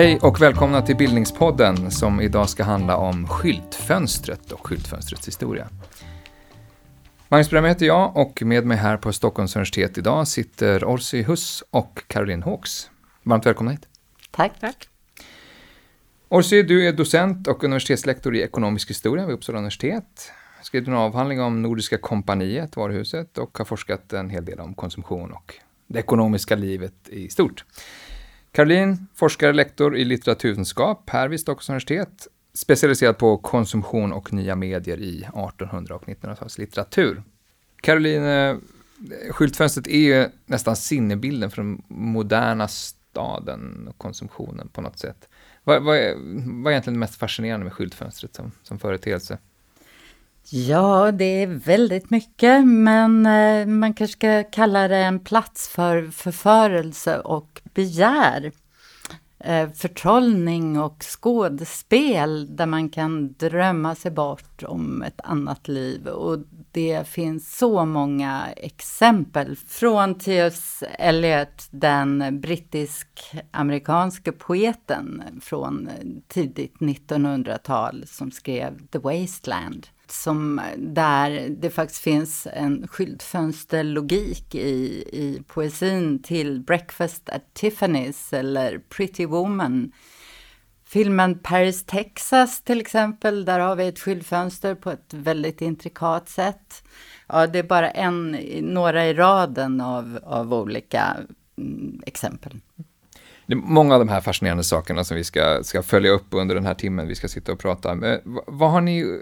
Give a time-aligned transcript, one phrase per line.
[0.00, 5.68] Hej och välkomna till Bildningspodden som idag ska handla om skyltfönstret och skyltfönstrets historia.
[7.28, 11.62] Magnus Brem heter jag och med mig här på Stockholms universitet idag sitter Orsi Huss
[11.70, 12.90] och Caroline Hawks.
[13.22, 13.88] Varmt välkomna hit.
[14.30, 14.52] Tack.
[14.60, 14.89] Tack.
[16.32, 20.32] Orsi, du är docent och universitetslektor i ekonomisk historia vid Uppsala universitet.
[20.62, 25.32] Skrivit en avhandling om Nordiska kompaniet, varuhuset, och har forskat en hel del om konsumtion
[25.32, 25.54] och
[25.86, 27.64] det ekonomiska livet i stort.
[28.52, 35.00] Caroline, forskare, lektor i litteraturvetenskap här vid Stockholms universitet, specialiserad på konsumtion och nya medier
[35.00, 37.22] i 1800 och 1900-talslitteratur.
[37.80, 38.56] Caroline, eh,
[39.30, 45.28] skyltfönstret är ju nästan sinnebilden för den moderna staden och konsumtionen på något sätt.
[45.70, 46.14] Vad, vad, är,
[46.62, 49.38] vad är egentligen det mest fascinerande med skyltfönstret som, som företeelse?
[50.50, 56.10] Ja, det är väldigt mycket, men eh, man kanske ska kalla det en plats för
[56.10, 58.52] förförelse och begär.
[59.44, 66.06] Eh, förtrollning och skådespel där man kan drömma sig bort om ett annat liv.
[66.06, 66.38] Och
[66.72, 70.84] det finns så många exempel från T.S.
[70.98, 75.90] Eliot, den brittisk-amerikanske poeten från
[76.28, 85.42] tidigt 1900-tal som skrev The Wasteland som där det faktiskt finns en skyltfönsterlogik i, i
[85.46, 89.92] poesin till Breakfast at Tiffany's eller Pretty Woman.
[90.84, 96.82] Filmen Paris, Texas till exempel, där har vi ett skyltfönster på ett väldigt intrikat sätt.
[97.26, 101.16] Ja, det är bara en, några i raden av, av olika
[101.58, 102.60] mm, exempel.
[103.46, 106.54] Det är många av de här fascinerande sakerna som vi ska, ska följa upp under
[106.54, 107.92] den här timmen vi ska sitta och prata.
[107.92, 108.40] Eh, om.
[108.46, 109.20] vad har ni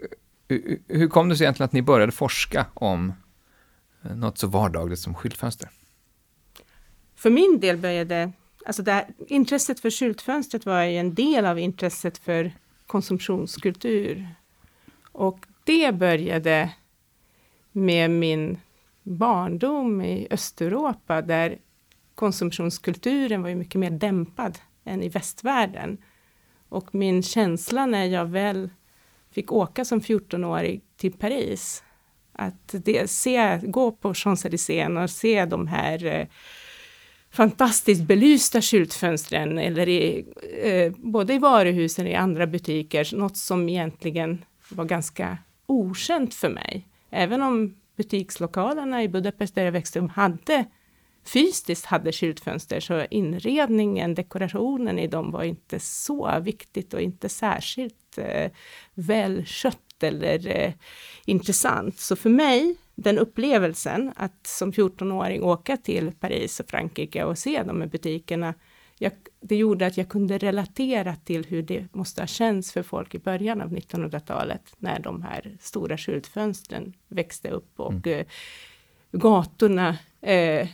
[0.88, 3.12] hur kom det sig egentligen att ni började forska om
[4.02, 5.68] eh, något så vardagligt som skyltfönster?
[7.16, 8.32] För min del började,
[8.66, 12.52] alltså det här, intresset för skyltfönstret var ju en del av intresset för
[12.86, 14.28] konsumtionskultur.
[15.12, 16.70] Och det började
[17.72, 18.58] med min
[19.02, 21.58] barndom i Östeuropa, där
[22.14, 25.98] konsumtionskulturen var ju mycket mer dämpad än i västvärlden.
[26.68, 28.70] Och min känsla när jag väl
[29.38, 31.82] fick åka som 14-årig till Paris.
[32.32, 36.26] Att det, se, gå på Champs-Élysées och se de här eh,
[37.30, 40.26] fantastiskt belysta skyltfönstren, eller i,
[40.62, 46.48] eh, både i varuhusen och i andra butiker, något som egentligen var ganska okänt för
[46.48, 46.88] mig.
[47.10, 50.64] Även om butikslokalerna i Budapest där jag växte upp hade
[51.24, 58.07] fysiskt hade skyltfönster, så inredningen, dekorationen i dem var inte så viktigt och inte särskilt
[58.18, 58.50] eh,
[58.94, 60.72] välskött eller eh,
[61.24, 61.98] intressant.
[61.98, 67.62] Så för mig, den upplevelsen att som 14-åring åka till Paris och Frankrike och se
[67.62, 68.54] de här butikerna,
[68.98, 73.14] jag, det gjorde att jag kunde relatera till hur det måste ha känts för folk
[73.14, 78.18] i början av 1900-talet, när de här stora skyltfönstren växte upp och mm.
[78.18, 78.26] eh,
[79.12, 80.68] gatorna eh,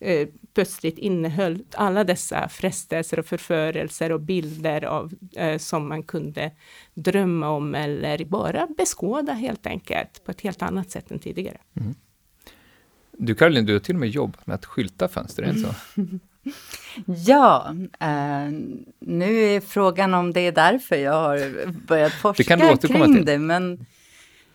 [0.00, 6.50] eh, plötsligt innehöll alla dessa frestelser och förförelser och bilder av, eh, som man kunde
[6.94, 11.58] drömma om eller bara beskåda helt enkelt på ett helt annat sätt än tidigare.
[11.80, 11.94] Mm.
[13.12, 15.74] Du Caroline, du har till och med jobbat med att skylta fönster, är det så?
[17.26, 18.50] ja, eh,
[19.00, 23.24] nu är frågan om det är därför jag har börjat forska det kring till.
[23.24, 23.86] det, men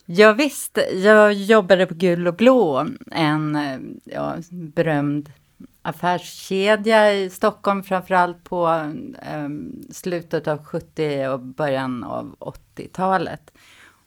[0.05, 3.57] Ja, visst, jag jobbade på Gul och Blå, en
[4.03, 5.29] ja, berömd
[5.81, 8.67] affärskedja i Stockholm, framförallt på
[9.35, 13.53] um, slutet av 70 och början av 80-talet.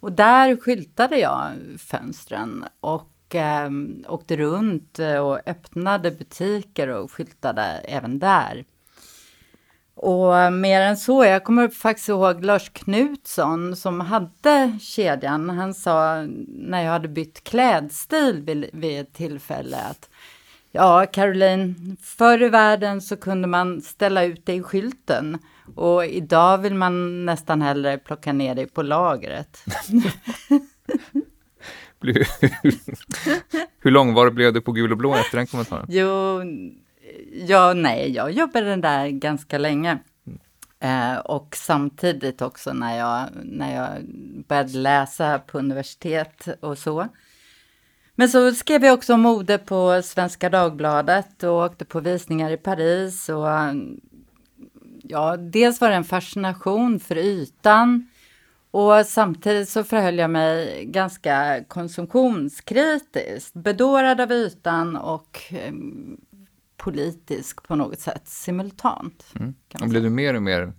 [0.01, 3.35] Och där skyltade jag fönstren och
[3.67, 8.65] um, åkte runt och öppnade butiker och skyltade även där.
[9.95, 15.51] Och mer än så, jag kommer faktiskt ihåg Lars Knutsson som hade kedjan.
[15.51, 20.11] Han sa när jag hade bytt klädstil vid, vid ett tillfälle att
[20.77, 25.39] Ja, Caroline, förr i världen så kunde man ställa ut dig i skylten
[25.77, 29.65] och idag vill man nästan hellre plocka ner dig på lagret.
[33.79, 35.87] Hur långvarig blev du på gul och blå efter den kommentaren?
[35.89, 36.43] Jo,
[37.33, 39.99] ja, nej, jag jobbade där ganska länge.
[40.81, 43.89] Eh, och samtidigt också när jag, när jag
[44.49, 47.09] började läsa på universitet och så.
[48.15, 53.29] Men så skrev jag också mode på Svenska Dagbladet och åkte på visningar i Paris.
[53.29, 53.49] Och,
[55.03, 58.09] ja, dels var det en fascination för ytan
[58.71, 65.73] Och samtidigt så förhöll jag mig ganska konsumtionskritiskt, bedårad av ytan och eh,
[66.77, 69.27] politisk på något sätt simultant.
[69.41, 69.55] Mm.
[69.81, 70.73] Och blev du mer och mer,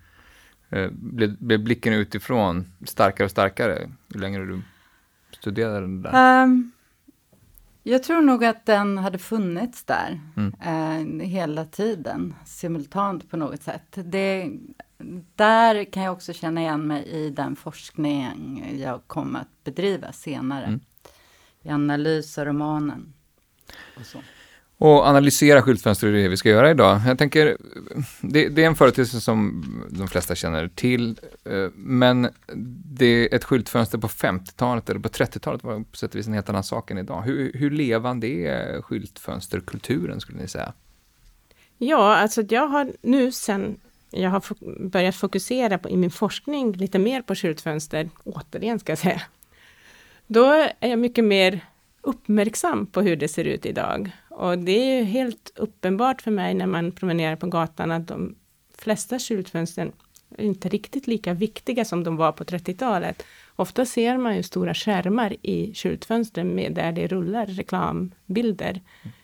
[0.70, 4.62] eh, blev, blev, blicken utifrån starkare och starkare ju längre du
[5.32, 6.44] studerade det där?
[6.44, 6.72] Um,
[7.88, 11.22] jag tror nog att den hade funnits där mm.
[11.22, 13.86] eh, hela tiden, simultant på något sätt.
[13.94, 14.52] Det,
[15.36, 20.66] där kan jag också känna igen mig i den forskning jag kommer att bedriva senare.
[20.66, 20.80] Mm.
[21.62, 23.14] I analys av romanen.
[24.00, 24.20] Och så.
[24.78, 27.02] Och analysera skyltfönster är det vi ska göra idag.
[27.08, 27.58] Jag tänker,
[28.22, 32.30] det, det, är en företeelse som de flesta känner till, eh, men
[32.86, 36.34] det är ett skyltfönster på 50-talet eller på 30-talet var på sätt och vis en
[36.34, 37.22] helt annan sak än idag.
[37.22, 40.74] Hur, hur levande är skyltfönsterkulturen skulle ni säga?
[41.78, 43.80] Ja, alltså jag har nu sen
[44.12, 44.44] jag har
[44.90, 49.22] börjat fokusera på, i min forskning lite mer på skyltfönster, återigen ska jag säga.
[50.28, 50.46] Då
[50.80, 51.62] är jag mycket mer
[52.06, 54.12] uppmärksam på hur det ser ut idag.
[54.30, 58.36] Och det är ju helt uppenbart för mig när man promenerar på gatan att de
[58.78, 59.92] flesta skyltfönstren
[60.38, 63.24] är inte riktigt lika viktiga som de var på 30-talet.
[63.56, 68.82] Ofta ser man ju stora skärmar i skyltfönstren med, där det rullar reklambilder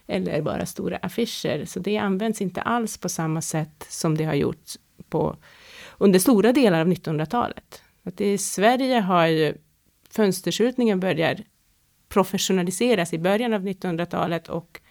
[0.08, 1.66] eller bara stora affischer.
[1.66, 4.78] Så det används inte alls på samma sätt som det har gjorts
[5.10, 5.38] på,
[5.98, 7.82] under stora delar av 1900-talet.
[8.04, 9.54] Att I Sverige har ju
[10.10, 11.40] fönsterskyltningen börjat
[12.12, 14.82] professionaliseras i början av 1900-talet och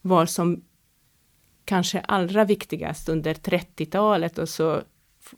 [0.00, 0.64] var som
[1.64, 4.82] kanske allra viktigast under 30-talet och så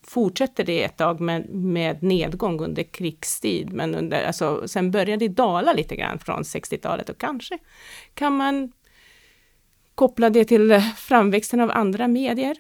[0.03, 5.35] fortsätter det ett tag med, med nedgång under krigstid, men under, alltså, sen började det
[5.35, 7.59] dala lite grann från 60-talet och kanske
[8.15, 8.73] kan man
[9.95, 12.57] koppla det till framväxten av andra medier,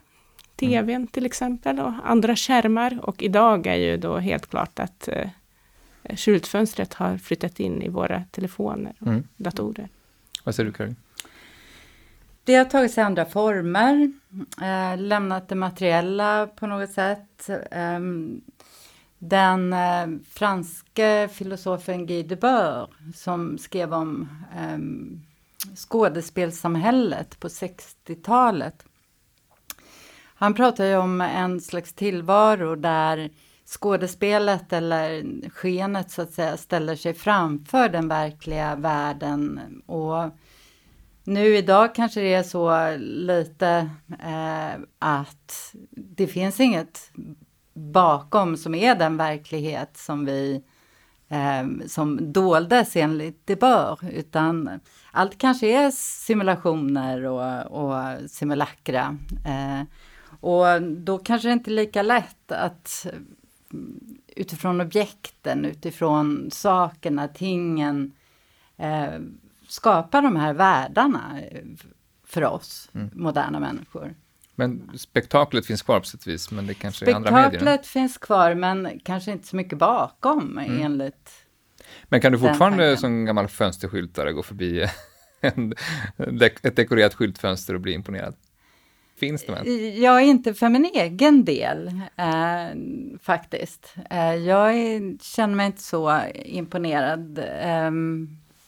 [0.57, 1.07] TVn mm.
[1.07, 5.29] till exempel och andra skärmar och idag är ju då helt klart att eh,
[6.17, 9.29] skyltfönstret har flyttat in i våra telefoner och mm.
[9.37, 9.89] datorer.
[10.45, 10.97] Vad säger du Karin?
[12.45, 14.13] Det har tagit sig andra former,
[14.63, 17.49] eh, lämnat det materiella på något sätt.
[17.71, 18.01] Eh,
[19.19, 24.79] den eh, franske filosofen Guy Debord som skrev om eh,
[25.77, 28.85] skådespelsamhället på 60-talet.
[30.35, 33.31] Han pratar ju om en slags tillvaro där
[33.73, 40.31] skådespelet eller skenet så att säga ställer sig framför den verkliga världen och
[41.25, 43.91] nu idag kanske det är så lite
[44.23, 47.13] eh, att det finns inget
[47.75, 50.63] bakom som är den verklighet som vi
[51.29, 54.81] eh, som doldes enligt det bör, utan
[55.13, 59.19] allt kanske är simulationer och, och simulakra.
[59.47, 59.83] Eh,
[60.41, 63.07] och då kanske det inte är lika lätt att
[64.37, 68.13] utifrån objekten, utifrån sakerna, tingen,
[68.77, 69.13] eh,
[69.69, 71.41] skapa de här världarna
[72.27, 73.11] för oss mm.
[73.13, 74.15] moderna människor.
[74.55, 77.51] Men spektaklet finns kvar på sätt och vis, men det kanske är andra medier?
[77.51, 80.83] Spektaklet finns kvar, men kanske inte så mycket bakom mm.
[80.83, 81.31] enligt
[82.05, 84.87] Men kan du fortfarande som gammal fönsterskyltare gå förbi
[85.41, 85.75] en,
[86.63, 88.35] ett dekorerat skyltfönster och bli imponerad?
[89.23, 89.99] Finns det ens?
[89.99, 91.87] Jag är inte för min egen del,
[92.17, 92.79] eh,
[93.23, 93.95] faktiskt.
[94.11, 97.91] Eh, jag är, känner mig inte så imponerad eh,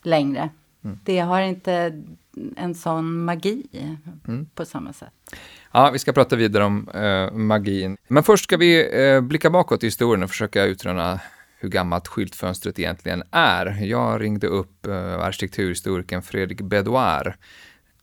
[0.02, 0.50] längre.
[0.84, 0.98] Mm.
[1.04, 2.02] Det har inte
[2.56, 3.62] en sån magi
[4.28, 4.46] mm.
[4.54, 5.12] på samma sätt.
[5.72, 7.96] Ja, vi ska prata vidare om eh, magin.
[8.08, 11.20] Men först ska vi eh, blicka bakåt i historien och försöka utröna
[11.58, 13.84] hur gammalt skyltfönstret egentligen är.
[13.84, 17.32] Jag ringde upp eh, arkitekturhistorikern Fredrik Bedouard.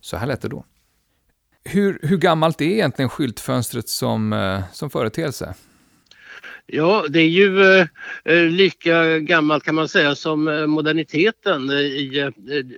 [0.02, 0.66] Så här lät det då.
[1.64, 5.56] Hur, hur gammalt är egentligen skyltfönstret som, eh, som företeelse?
[6.66, 7.88] Ja, det är ju eh,
[8.24, 12.32] eh lika gammalt kan man säga som eh, moderniteten i,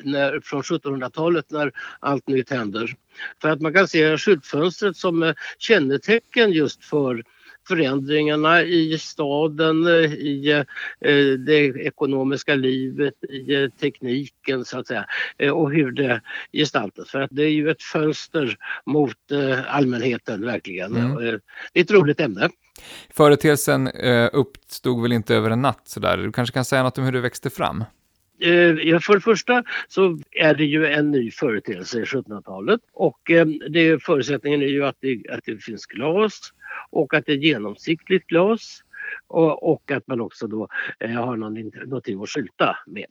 [0.04, 2.96] när, från 1700-talet när allt nytt händer.
[3.42, 7.24] För att man kan se skyltfönstret som kännetecken just för
[7.68, 10.64] förändringarna i staden, i
[11.46, 15.06] det ekonomiska livet, i tekniken så att säga
[15.54, 16.22] och hur det
[16.54, 17.10] gestaltas.
[17.10, 19.18] För att det är ju ett fönster mot
[19.68, 20.96] allmänheten verkligen.
[20.96, 21.16] Mm.
[21.74, 22.50] Det är ett roligt ämne.
[23.10, 26.18] Företeelsen eh, uppstod väl inte över en natt sådär.
[26.18, 27.84] Du kanske kan säga något om hur det växte fram?
[28.42, 33.46] Eh, för det första så är det ju en ny företeelse i 1700-talet och eh,
[33.70, 36.54] det, förutsättningen är ju att det, att det finns glas
[36.90, 38.84] och att det är genomsiktligt glas
[39.28, 40.68] och, och att man också då
[41.00, 43.06] eh, har någon, någonting att skylta med.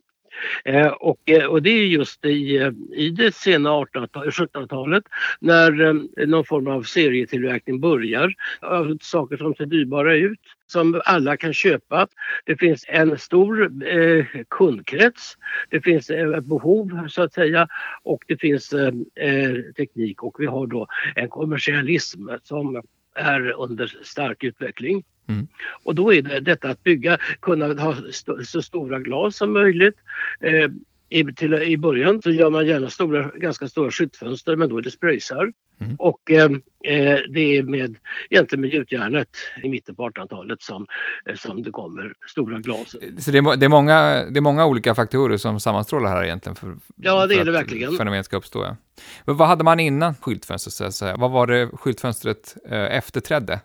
[0.64, 5.04] Eh, och, eh, och det är just i, i det sena 1700-talet
[5.40, 8.34] när eh, någon form av serietillverkning börjar.
[8.60, 12.08] Av saker som ser dyrbara ut som alla kan köpa.
[12.44, 15.36] Det finns en stor eh, kundkrets.
[15.70, 17.68] Det finns eh, ett behov så att säga
[18.02, 22.82] och det finns eh, eh teknik och vi har då en kommersialism som
[23.14, 25.04] är under stark utveckling.
[25.28, 25.46] Mm.
[25.82, 29.96] Och då är det detta att bygga, kunna ha st så stora glas som möjligt.
[30.40, 30.70] Eh,
[31.12, 34.82] i, till, I början så gör man gärna stora, ganska stora skyltfönster men då är
[34.82, 35.52] det spröjsar.
[35.80, 35.96] Mm.
[35.98, 36.44] Och eh,
[36.84, 37.96] eh, det är med,
[38.30, 39.28] egentligen med gjutjärnet
[39.62, 40.86] i mitten på 1800-talet som,
[41.26, 42.96] eh, som det kommer stora glas.
[43.18, 46.56] Så det är, det, är många, det är många olika faktorer som sammanstrålar här egentligen?
[46.56, 47.96] För, ja, det för är det verkligen.
[47.96, 48.64] fenomenet ska uppstå.
[48.64, 48.76] Ja.
[49.24, 50.74] Men vad hade man innan skyltfönstret?
[50.74, 51.16] Så att säga?
[51.16, 53.60] Vad var det skyltfönstret eh, efterträdde?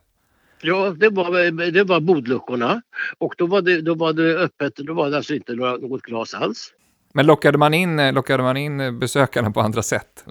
[0.61, 2.81] Ja, det var, det var bodluckorna
[3.17, 6.33] och då var, det, då var det öppet, då var det alltså inte något glas
[6.33, 6.73] alls.
[7.13, 10.25] Men lockade man in, lockade man in besökarna på andra sätt?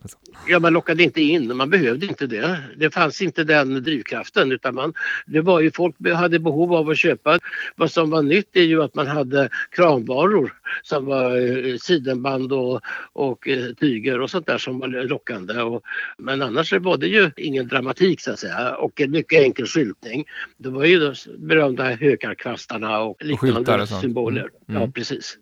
[0.48, 2.58] Ja, man lockade inte in, man behövde inte det.
[2.76, 4.92] Det fanns inte den drivkraften utan man,
[5.26, 7.38] det var ju folk hade behov av att köpa.
[7.76, 10.52] Vad som var nytt är ju att man hade kramvaror
[10.82, 12.80] som var eh, sidenband och,
[13.12, 15.62] och eh, tyger och sånt där som var lockande.
[15.62, 15.82] Och,
[16.18, 20.24] men annars var det ju ingen dramatik så att säga och en mycket enkel skyltning.
[20.56, 24.40] Det var ju de berömda hökarkvastarna och liknande och symboler.
[24.40, 24.50] Mm.
[24.68, 24.82] Mm.
[24.82, 25.38] Ja, precis.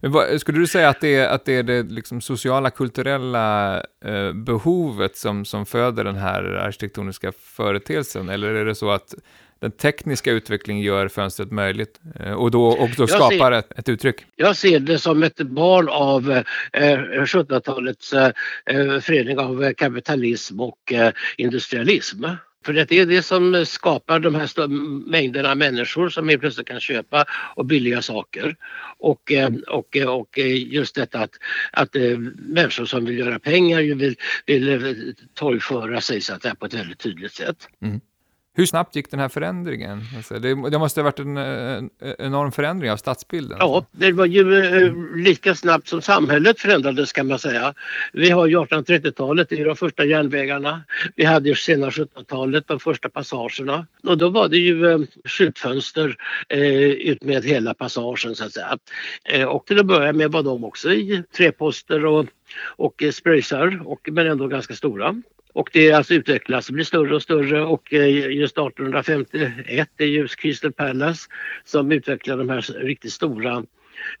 [0.00, 3.76] Men vad, skulle du säga att det är, att det, är det liksom sociala, kulturella
[4.04, 8.28] eh, behovet som, som föder den här arkitektoniska företeelsen?
[8.28, 9.14] Eller är det så att
[9.64, 13.88] den tekniska utvecklingen gör fönstret möjligt eh, och då, och då skapar ser, ett, ett,
[13.88, 14.16] uttryck?
[14.36, 16.30] Jag ser det som ett barn av
[16.72, 18.30] eh, 1700-talets eh,
[18.66, 22.24] eh, förening av kapitalism och eh, industrialism.
[22.64, 24.68] För det är det som skapar de här
[25.10, 27.24] mängderna människor som helt plötsligt kan köpa
[27.56, 28.56] och billiga saker.
[28.98, 31.34] Och, eh, och, eh, och eh, just detta att,
[31.72, 31.96] att
[32.36, 34.16] människor som vill göra pengar vill,
[34.46, 37.68] vill torgföra sig så att det är på ett väldigt tydligt sätt.
[37.82, 38.00] Mm.
[38.56, 40.02] Hur snabbt gick den här förändringen?
[40.16, 43.56] Alltså det, det, måste ha varit en, en, enorm förändring av stadsbilden.
[43.60, 47.74] Ja, det var ju eh, lika snabbt som samhället förändrades kan man säga.
[48.12, 50.82] Vi har ju 1830-talet, det är de första järnvägarna.
[51.16, 53.86] Vi hade ju sena 1700-talet, de första passagerna.
[54.02, 56.16] Och då var det ju eh, skyltfönster
[56.48, 58.78] eh, ut med hela passagen så att säga.
[59.48, 62.26] Och till att börja med var de också i treposter och,
[62.60, 65.22] och spröjsar, och, men ändå ganska stora.
[65.54, 70.28] Och det alltså utvecklas och blir större och större och eh, just 1851 är ju
[70.28, 71.30] Crystal Palace
[71.64, 73.64] som utvecklar de här riktigt stora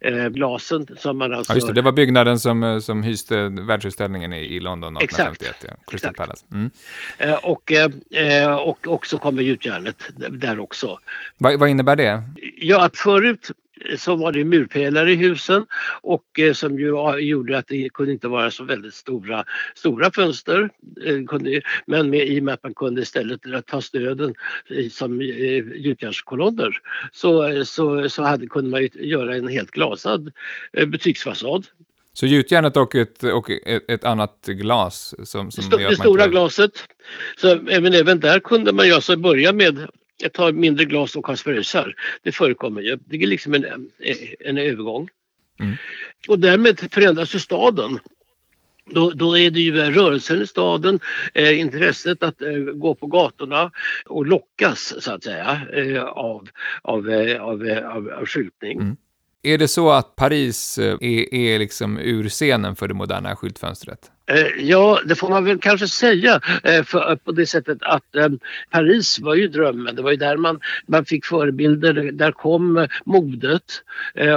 [0.00, 1.52] eh, glasen som man alltså...
[1.52, 1.72] Ja, just det.
[1.72, 5.50] det var byggnaden som, eh, som hyste världsutställningen i, i London 1851.
[5.50, 5.64] Exakt.
[5.68, 5.90] Ja.
[5.90, 6.14] Crystal.
[6.14, 6.46] Palace.
[6.52, 6.70] Mm.
[7.18, 9.96] Eh, och, eh, och också kommer gjutjärnet
[10.30, 10.98] där också.
[11.38, 12.22] Va, vad innebär det?
[12.56, 13.50] Ja, att förut
[13.98, 15.66] så var det murpelare i husen
[16.00, 20.70] och eh, som ju gjorde att det kunde inte vara så väldigt stora, stora fönster.
[21.04, 24.34] Eh, men med, i och med att man kunde istället ta stöden
[24.90, 25.26] som eh,
[25.74, 26.78] gjutjärnskolonner
[27.12, 30.32] så, så, så hade, kunde man göra en helt glasad
[30.72, 31.66] butiksfasad.
[32.12, 33.50] Så gjutjärnet och ett, och
[33.88, 35.14] ett, annat glas?
[35.24, 36.72] Som, som det, stora glaset.
[37.36, 41.24] Så även, även där kunde man ju alltså börja med jag tar mindre glas och
[41.24, 41.94] kasperusar.
[42.22, 42.98] Det förekommer ju.
[43.06, 43.90] Det är liksom en,
[44.40, 45.08] en övergång.
[45.60, 45.74] Mm.
[46.28, 47.98] Och därmed förändras ju staden.
[48.86, 51.00] Då, då, är det ju rörelsen i staden,
[51.34, 53.70] eh, intresset att eh, gå på gatorna
[54.06, 56.48] och lockas så att säga eh, av,
[56.82, 58.80] av, eh, av, eh, av, av skyltning.
[58.80, 58.96] Mm.
[59.42, 64.10] Är det så att Paris eh, är, är liksom urscenen för det moderna skyltfönstret?
[64.26, 68.16] Eh, ja, det får man väl kanske säga eh, för, eh, på det sättet att
[68.16, 68.28] eh,
[68.70, 69.96] Paris var ju drömmen.
[69.96, 72.12] Det var ju där man, man fick förebilder.
[72.12, 73.82] Där kom modet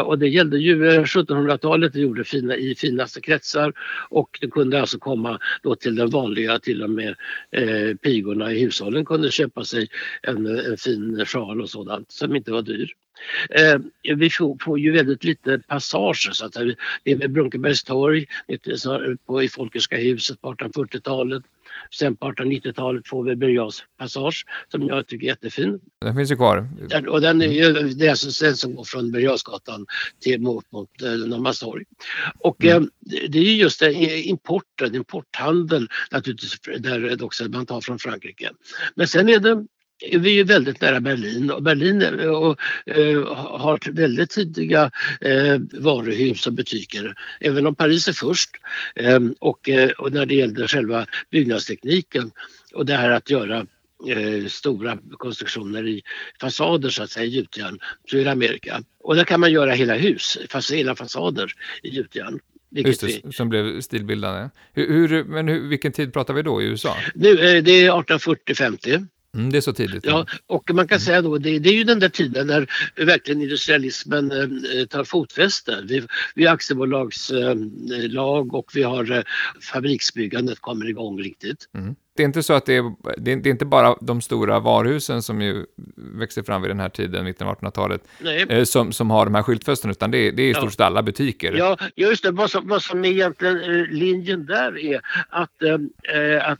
[0.05, 1.93] och det gällde ju 1700-talet.
[1.93, 3.73] Det gjorde fina, i finaste kretsar
[4.09, 7.15] och det kunde alltså komma då till den vanliga, till och med
[7.51, 9.87] eh, pigorna i hushållen kunde köpa sig
[10.21, 12.93] en, en fin sjal och sådant som inte var dyr.
[13.49, 16.53] Eh, vi får, ju väldigt lite passager så att
[17.03, 18.25] det är med Brunkebergs torg
[19.43, 21.43] i Folkerska huset på 1840-talet.
[21.91, 25.79] Sen på 1890-talet får vi Birger passage som jag tycker är jättefin.
[26.01, 26.67] Den finns ju kvar.
[26.89, 29.37] Den, och den är, är alltså den som går från Birger
[30.19, 31.83] till mot, mot eh, Norrmalmstorg.
[32.39, 32.83] Och mm.
[32.83, 32.89] eh,
[33.29, 38.51] det är just det, importen, importhandel naturligtvis där också man tar från Frankrike.
[38.95, 39.65] Men sen är det
[39.99, 43.23] vi är väldigt nära Berlin och Berlin eh, och, eh,
[43.59, 47.15] har väldigt tidiga eh, varuhus och butiker.
[47.39, 48.49] Även om Paris är först
[48.95, 52.31] eh, och, eh, och när det gäller själva byggnadstekniken
[52.73, 53.65] och det här att göra
[54.07, 56.01] eh, stora konstruktioner i
[56.41, 58.83] fasader så att säga i gjutjärn så är det Amerika.
[59.03, 61.51] Och där kan man göra hela hus, fast hela fasader
[61.83, 62.39] i gjutjärn.
[62.69, 63.33] Just det, vi...
[63.33, 64.49] som blev stilbildande.
[64.73, 66.95] Hur, hur, men hur, vilken tid pratar vi då i USA?
[67.15, 69.07] Nu, eh, det är 1840-50.
[69.37, 70.05] Mm, det är så tidigt.
[70.05, 71.05] Ja, och man kan mm.
[71.05, 75.81] säga då det, det är ju den där tiden när verkligen industrialismen eh, tar fotfäste.
[75.83, 79.23] Vi, vi har aktiebolagslag och vi har eh,
[79.61, 81.69] fabriksbyggandet kommer igång riktigt.
[81.75, 85.21] Mm det är inte så att det är, det är, inte bara de stora varuhusen
[85.21, 88.01] som ju växer fram vid den här tiden, 1900-1800-talet,
[88.49, 90.81] eh, som, som har de här skyltfönstren, utan det är, det är i stort sett
[90.81, 91.53] alla butiker.
[91.53, 92.31] Ja, just det.
[92.31, 96.59] Vad som, vad som egentligen eh, linjen där är att, eh, att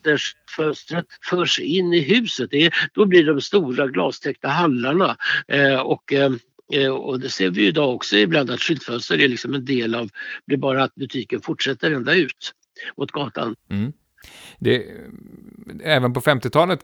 [0.56, 2.52] fönstret förs in i huset.
[2.52, 6.32] Det är, då blir de stora glastäckta hallarna eh, och eh,
[6.92, 10.10] och det ser vi ju idag också ibland att skyltfönster är liksom en del av,
[10.46, 12.54] det är bara att butiken fortsätter ända ut
[12.98, 13.56] mot gatan.
[13.70, 13.94] Mm.
[14.60, 14.86] Det,
[15.84, 16.84] även på 50-talet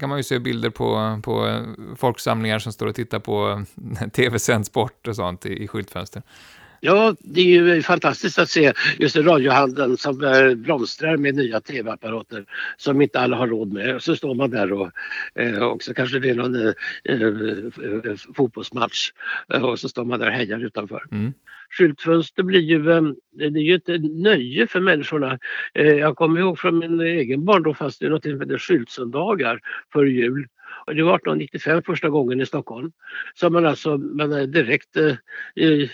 [0.00, 1.64] kan man ju se bilder på, på
[1.96, 3.64] folksamlingar som står och tittar på
[4.12, 6.22] tv-sänd sport och sånt i, i skyltfönster.
[6.80, 10.18] Ja, det är ju fantastiskt att se just radiohandeln som
[10.56, 12.44] blomstrar med nya tv-apparater
[12.76, 14.02] som inte alla har råd med.
[14.02, 14.90] Så står man där och
[15.34, 16.72] eh, också kanske det är någon eh,
[17.04, 19.10] eh, fotbollsmatch
[19.54, 21.04] eh, och så står man där och hejar utanför.
[21.12, 21.32] Mm.
[21.70, 25.38] Skyltfönster blir ju, ehm, det är ju ett nöje för människorna.
[25.74, 29.60] Eh, jag kommer ihåg från min egen barndom fanns det något som hette skyltsöndagar
[29.92, 30.46] före jul
[30.86, 32.92] det var 1895 första gången i Stockholm
[33.34, 35.88] som man alltså man eh, direkt eh,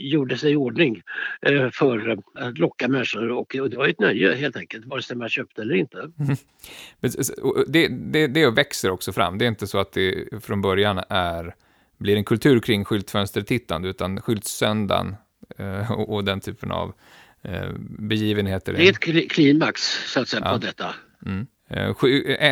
[0.00, 1.02] gjorde sig i ordning
[1.42, 5.16] eh, för att locka människor och, och det var ett nöje helt enkelt, vare sig
[5.16, 5.98] man köpte eller inte.
[5.98, 6.36] Mm.
[7.66, 11.54] Det, det, det växer också fram, det är inte så att det från början är,
[11.98, 15.16] blir en kultur kring skyltfönstertittande utan skyltsöndagen
[15.58, 16.92] eh, och, och den typen av
[17.42, 18.72] eh, begivenheter.
[18.72, 20.52] Det är ett klimax så att säga ja.
[20.52, 20.94] på detta.
[21.26, 21.46] Mm.
[21.70, 21.94] Eh,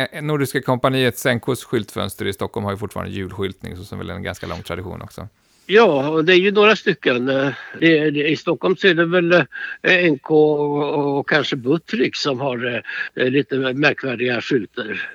[0.01, 4.13] eh, Nordiska kompaniet Senkos skyltfönster i Stockholm har ju fortfarande julskyltning, så som väl är
[4.13, 5.27] en ganska lång tradition också.
[5.69, 7.29] Ja, det är ju några stycken.
[7.29, 9.33] Eh, det, det, I Stockholm så är det väl
[9.81, 12.81] eh, NK och, och kanske Buttrick som har eh,
[13.15, 15.09] eh lite märkvärdiga skyltar.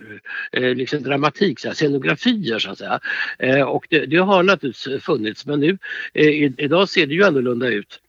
[0.53, 3.01] Eh, liksom dramatik, så här, scenografier så att säga.
[3.39, 5.79] Eh, och det, det, har naturligtvis funnits men nu
[6.57, 8.01] idag ser det ju annorlunda ut.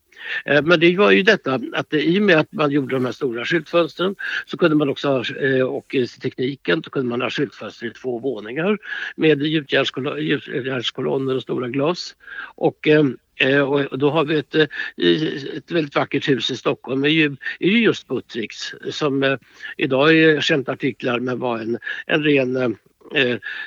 [0.46, 3.12] Eh, men det var ju detta att i och med att man gjorde de här
[3.12, 7.30] stora skyltfönstren så kunde man också ha, eh, och eh, tekniken, så kunde man ha
[7.30, 8.78] skyltfönster i två våningar
[9.16, 12.16] med gjutjärnskolonner och stora glas.
[12.56, 12.88] Och
[13.90, 17.80] och då har vi ett, ett väldigt vackert hus i Stockholm, är ju, är ju
[17.80, 19.38] just Buttricks som
[19.78, 22.78] idag är skämtartiklar men var en, en ren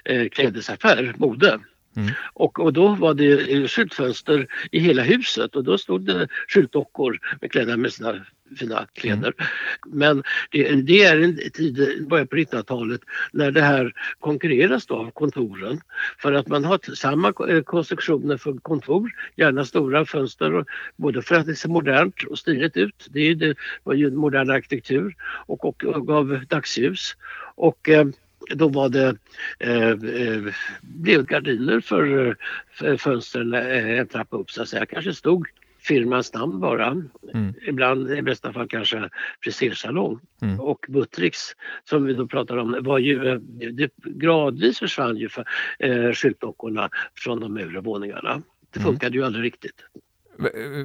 [0.04, 1.60] eh, klädesaffär, mode.
[1.96, 2.10] Mm.
[2.32, 7.52] Och, och då var det skyltfönster i hela huset och då stod det skyltdockor med
[7.52, 8.26] klädda med sina
[8.58, 9.34] fina kläder.
[9.36, 9.98] Mm.
[9.98, 13.00] Men det, det, är en tid, början på 1900-talet,
[13.32, 15.80] när det här konkurreras då av kontoren.
[16.18, 21.34] För att man har samma eh, konstruktioner för kontor, gärna stora fönster, och, både för
[21.34, 23.06] att det ser modernt och stiligt ut.
[23.10, 25.14] Det, är, det var ju modern arkitektur
[25.46, 27.16] och, och, och gav dagsljus.
[27.56, 28.06] Och, eh,
[28.48, 29.16] då var det,
[29.58, 30.42] eh, eh,
[30.80, 32.36] blev gardiner för,
[32.70, 34.86] för fönstren eh, en trappa upp så att säga.
[34.86, 35.46] Kanske stod
[35.86, 36.86] firmans namn bara.
[37.34, 37.54] Mm.
[37.66, 39.10] Ibland i bästa fall kanske
[39.42, 40.20] frisersalong.
[40.42, 40.60] Mm.
[40.60, 41.52] Och Buttricks
[41.84, 43.38] som vi då pratar om var ju, eh,
[43.72, 45.44] det gradvis försvann ju för,
[45.78, 48.42] eh, skyltdockorna från de övre våningarna.
[48.70, 48.92] Det mm.
[48.92, 49.18] funkade mm.
[49.18, 49.84] ju aldrig riktigt.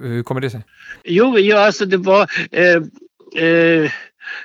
[0.03, 0.65] Hur kommer det sig?
[1.03, 2.81] Jo, ja, alltså det var eh,
[3.45, 3.91] eh,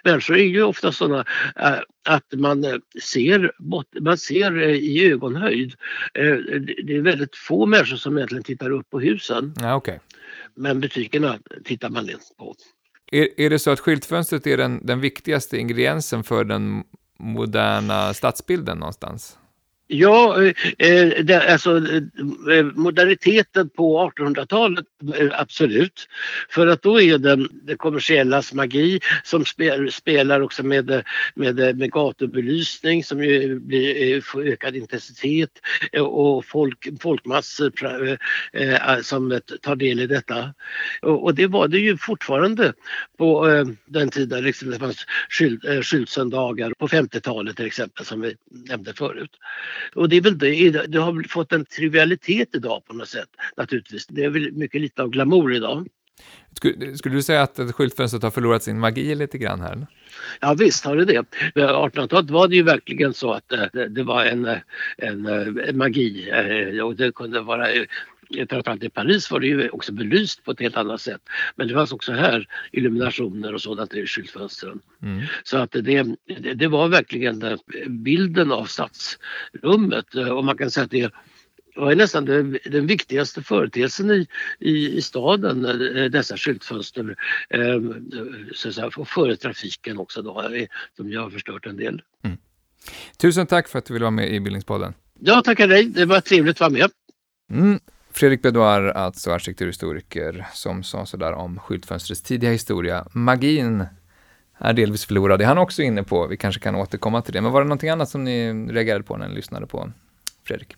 [0.05, 1.25] Människor är ju ofta sådana
[1.57, 3.53] äh, att man äh, ser,
[4.01, 5.75] man ser äh, i ögonhöjd.
[6.85, 9.55] Det är väldigt få människor som egentligen tittar upp på husen.
[9.61, 9.99] Ja, okay.
[10.55, 12.55] Men butikerna tittar man inte på.
[13.13, 16.85] Är, är det så att skyltfönstret är den, den viktigaste ingrediensen för den
[17.19, 19.39] moderna stadsbilden någonstans?
[19.89, 22.03] Ja, eh, eh, det, alltså eh,
[22.59, 24.85] eh moderniteten på 1800-talet,
[25.19, 26.09] eh, absolut.
[26.51, 31.03] För att då är det det kommersiellas magi som spel, spelar också med,
[31.35, 35.51] med, med gatubelysning som ju blir, eh, får ökad intensitet
[36.01, 37.73] och folk, folkmassor
[39.03, 40.55] som tar del i detta.
[41.03, 42.73] Och, och det var det ju fortfarande
[43.19, 43.47] på
[43.87, 49.31] den tiden liksom det fanns skyld, skyltsöndagar på 50-talet till exempel som vi nämnde förut.
[49.95, 54.07] Och det är väl det, det har fått en trivialitet idag på något sätt naturligtvis.
[54.07, 55.89] Det är väl mycket lite av glamour idag.
[56.57, 59.87] Skulle, skulle du säga att skyltfönstret har förlorat sin magi lite grann här?
[60.41, 61.25] Ja visst har det det.
[61.55, 64.45] 1800-talet var det ju verkligen så att det, det var en,
[64.99, 66.31] en, en, magi
[66.83, 67.69] och det kunde vara
[68.51, 71.21] framförallt i Paris var det ju också belyst på ett helt annat sätt.
[71.57, 74.81] Men det fanns också här illuminationer och sådant i skyltfönstren.
[75.03, 75.23] Mm.
[75.45, 76.07] Så att det,
[76.55, 77.59] det, var verkligen
[77.89, 81.13] bilden av stadsrummet och man kan säga att det
[81.77, 84.27] var nästan den, den viktigaste företeelsen i,
[84.59, 87.17] i, i staden, eh, dessa skyltfönster.
[87.51, 87.81] Eh,
[88.55, 92.03] så att säga, före trafiken också då, eh, som jag har förstört en del.
[92.25, 92.37] Mm.
[93.19, 94.95] Tusen tack för att du ville vara med i Bildningspodden.
[95.21, 95.85] Ja, tackar dig.
[95.85, 96.91] Det var trevligt att vara med.
[97.51, 97.81] Mm.
[98.17, 103.07] Fredrik Bedouard, alltså arkitekturhistoriker, som sa sådär om skyltfönstrets tidiga historia.
[103.13, 103.87] Magin
[104.59, 106.27] är delvis förlorad, det är han också inne på.
[106.27, 107.41] Vi kanske kan återkomma till det.
[107.41, 109.93] Men var det någonting annat som ni reagerade på när ni lyssnade på
[110.45, 110.77] Fredrik?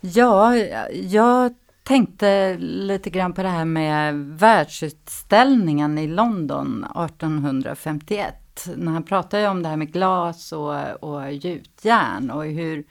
[0.00, 0.56] Ja,
[0.92, 8.34] jag tänkte lite grann på det här med världsutställningen i London 1851.
[8.76, 12.84] När han pratade om det här med glas och, och gjutjärn och hur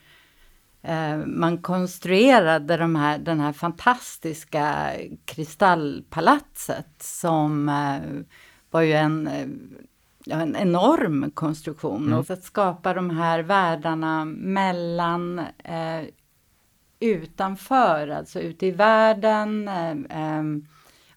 [1.26, 4.91] man konstruerade de här, den här fantastiska
[5.26, 8.24] kristallpalatset som eh,
[8.72, 9.30] var ju en,
[10.26, 12.06] ja, en enorm konstruktion.
[12.06, 12.20] Mm.
[12.20, 16.02] Och att skapa de här världarna mellan eh,
[17.00, 19.67] utanför, alltså ute i världen
[20.10, 20.44] eh,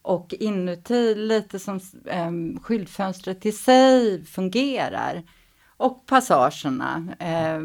[0.03, 5.23] och inuti lite som eh, skyltfönstret i sig fungerar.
[5.77, 7.09] Och passagerna.
[7.19, 7.61] Eh,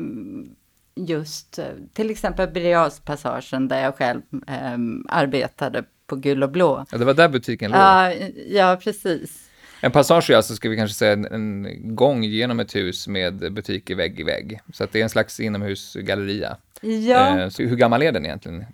[1.06, 1.60] just
[1.94, 4.78] till exempel Birger där jag själv eh,
[5.10, 6.86] arbetade på Gul och Blå.
[6.92, 7.80] Ja, det var där butiken låg?
[7.80, 8.14] Ja,
[8.50, 9.50] ja precis.
[9.82, 13.54] En passage är alltså, ska vi kanske säga, en, en gång genom ett hus med
[13.54, 14.60] butiker vägg i vägg.
[14.74, 16.58] Så att det är en slags inomhusgalleria.
[16.82, 17.40] Ja.
[17.40, 18.68] Eh, så hur gammal är den egentligen eh,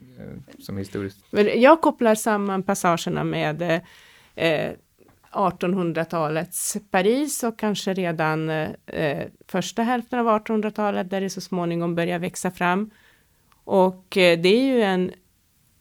[0.60, 1.18] som historiskt?
[1.56, 3.82] Jag kopplar samman passagerna med
[4.36, 4.72] eh,
[5.36, 12.20] 1800-talets Paris och kanske redan eh, första hälften av 1800-talet där det så småningom börjar
[12.20, 12.90] växa fram.
[13.64, 15.12] Och eh, det är ju en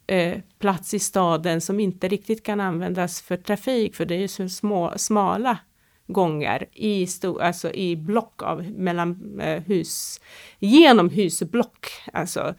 [0.06, 4.28] eh, plats i staden som inte riktigt kan användas för trafik, för det är ju
[4.28, 5.58] så små, smala
[6.06, 10.20] gångar i, sto, alltså i block av mellan eh, hus,
[10.58, 11.86] genom husblock.
[12.12, 12.54] Alltså.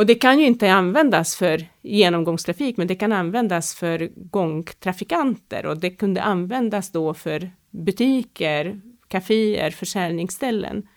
[0.00, 5.80] Och det kan ju inte användas för genomgångstrafik, men det kan användas för gångtrafikanter och
[5.80, 10.88] det kunde användas då för butiker, kaféer, försäljningsställen.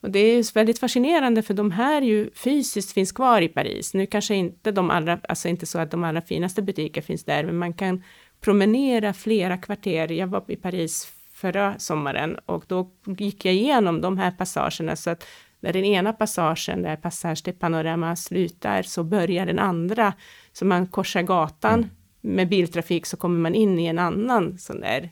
[0.00, 3.94] Och det är väldigt fascinerande för de här ju fysiskt finns kvar i Paris.
[3.94, 7.44] Nu kanske inte de allra, alltså inte så att de allra finaste butiker finns där,
[7.44, 8.02] men man kan
[8.40, 10.12] promenera flera kvarter.
[10.12, 15.10] Jag var i Paris förra sommaren och då gick jag igenom de här passagerna så
[15.10, 15.26] att
[15.60, 20.12] när den ena passagen, där Passage de Panorama slutar, så börjar den andra.
[20.52, 21.90] Så man korsar gatan mm.
[22.20, 25.10] med biltrafik så kommer man in i en annan sån där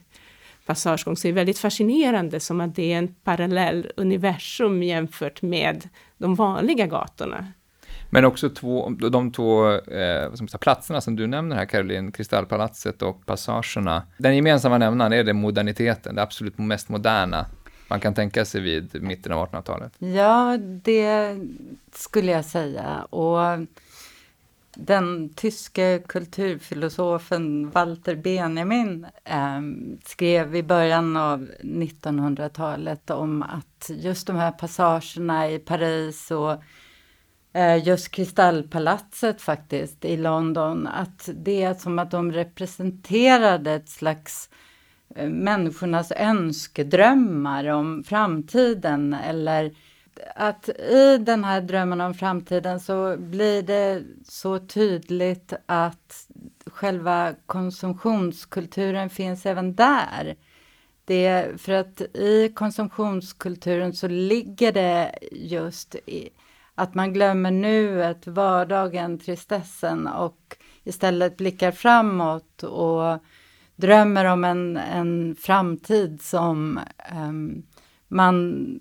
[0.65, 1.15] passagegång.
[1.15, 6.35] Så det är väldigt fascinerande som att det är en parallell universum jämfört med de
[6.35, 7.47] vanliga gatorna.
[8.09, 13.25] Men också två, de två eh, som platserna som du nämner här, Caroline, Kristallpalatset och
[13.25, 14.03] passagerna.
[14.17, 17.45] Den gemensamma nämnaren är det moderniteten, det absolut mest moderna
[17.89, 19.93] man kan tänka sig vid mitten av 1800-talet.
[19.99, 21.37] Ja, det
[21.91, 23.03] skulle jag säga.
[23.03, 23.67] Och
[24.75, 29.61] den tyske kulturfilosofen Walter Benjamin eh,
[30.05, 36.63] skrev i början av 1900-talet om att just de här passagerna i Paris och
[37.53, 44.49] eh, just Kristallpalatset faktiskt i London, att det är som att de representerade ett slags
[44.51, 44.68] eh,
[45.15, 49.71] Eh, människornas önskedrömmar om framtiden eller
[50.35, 56.27] att i den här drömmen om framtiden så blir det så tydligt att
[56.65, 60.35] själva konsumtionskulturen finns även där.
[61.05, 66.29] Det är för att i konsumtionskulturen så ligger det just i
[66.75, 73.23] att man glömmer nuet, vardagen, tristessen och istället blickar framåt och
[73.79, 76.79] drömmer om en, en framtid som
[77.15, 77.63] um,
[78.07, 78.79] man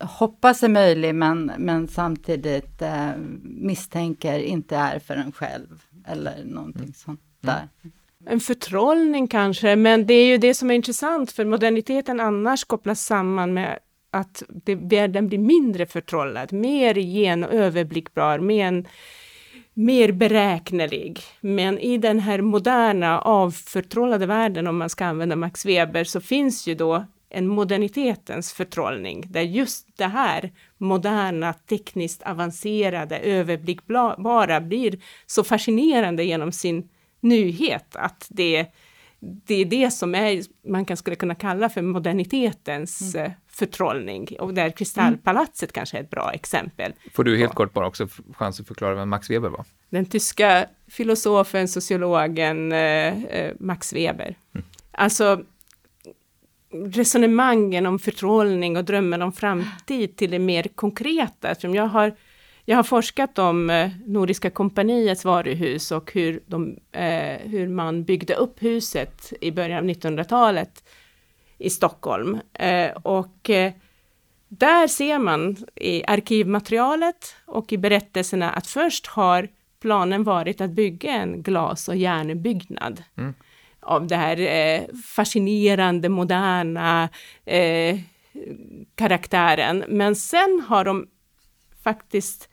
[0.00, 3.10] hoppas är möjlig men, men samtidigt eh,
[3.42, 6.92] misstänker inte är för en själv eller någonting mm.
[6.92, 7.56] sånt mm.
[7.56, 7.68] där.
[8.26, 13.04] En förtrollning kanske, men det är ju det som är intressant för moderniteten annars kopplas
[13.04, 13.78] samman med
[14.10, 18.84] att det, den blir mindre förtrollad, mer gen överblickbar, mer,
[19.76, 21.20] mer beräknelig.
[21.40, 26.66] Men i den här moderna avförtrollade världen, om man ska använda Max Weber, så finns
[26.66, 35.44] ju då en modernitetens förtrollning, där just det här moderna, tekniskt avancerade, överblickbara blir så
[35.44, 36.88] fascinerande genom sin
[37.20, 38.66] nyhet, att det
[39.46, 43.26] det är det som är, man kan, skulle kunna kalla för modernitetens mm.
[43.26, 44.28] Eh, förtrollning.
[44.40, 45.72] Och där Kristallpalatset mm.
[45.72, 46.92] kanske är ett bra exempel.
[47.14, 49.64] Får du helt kort bara också chans att förklara vem Max Weber var?
[49.90, 54.36] Den tyska filosofen, sociologen eh, eh, Max Weber.
[54.54, 54.66] Mm.
[54.90, 55.44] Alltså
[56.70, 61.50] resonemangen om förtrollning och drömmen om framtid till det mer konkreta.
[61.50, 62.14] Eftersom jag har
[62.68, 68.34] jag har forskat om eh, Nordiska kompaniets varuhus och hur, de, eh, hur man byggde
[68.34, 70.84] upp huset i början av 1900-talet
[71.58, 72.38] i Stockholm.
[72.52, 73.72] Eh, och eh,
[74.48, 79.48] där ser man i arkivmaterialet och i berättelserna att först har
[79.80, 83.02] planen varit att bygga en glas och järnbyggnad.
[83.16, 83.34] Mm.
[83.80, 87.08] Av det här eh, fascinerande, moderna
[87.44, 87.98] eh,
[88.94, 89.84] karaktären.
[89.88, 91.06] Men sen har de
[91.84, 92.48] faktiskt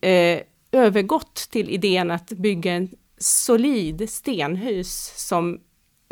[0.00, 0.40] eh,
[0.72, 5.60] övergått till idén att bygga en solid stenhus som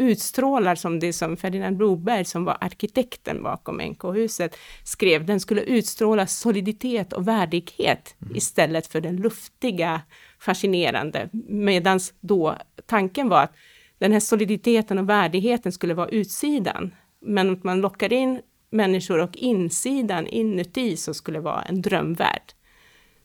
[0.01, 5.27] utstrålar som det som Ferdinand Broberg, som var arkitekten bakom NK-huset, skrev.
[5.27, 8.37] Den skulle utstråla soliditet och värdighet mm.
[8.37, 10.03] istället för den luftiga,
[10.39, 11.29] fascinerande.
[11.49, 12.57] Medan då
[12.87, 13.55] tanken var att
[13.99, 16.95] den här soliditeten och värdigheten skulle vara utsidan.
[17.21, 22.53] Men att man lockar in människor och insidan inuti så skulle vara en drömvärld.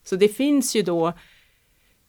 [0.08, 1.12] Så det finns ju då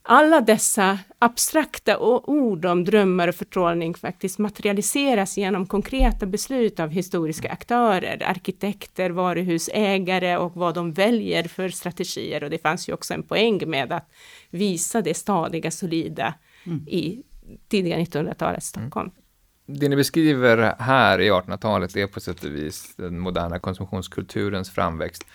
[0.10, 7.50] alla dessa abstrakta ord om drömmar och förtrollning faktiskt materialiseras genom konkreta beslut av historiska
[7.50, 12.44] aktörer, arkitekter, varuhusägare och vad de väljer för strategier.
[12.44, 14.12] Och det fanns ju också en poäng med att
[14.50, 16.34] visa det stadiga, solida
[16.66, 16.88] mm.
[16.88, 17.24] i
[17.68, 19.12] tidiga 1900-talets Stockholm.
[19.68, 19.80] Mm.
[19.80, 25.26] Det ni beskriver här i 1800-talet är på sätt och vis den moderna konsumtionskulturens framväxt,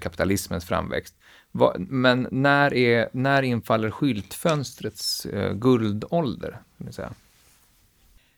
[0.00, 1.14] kapitalismens framväxt.
[1.78, 6.62] Men när, är, när infaller skyltfönstrets eh, guldålder?
[6.90, 7.12] Säga?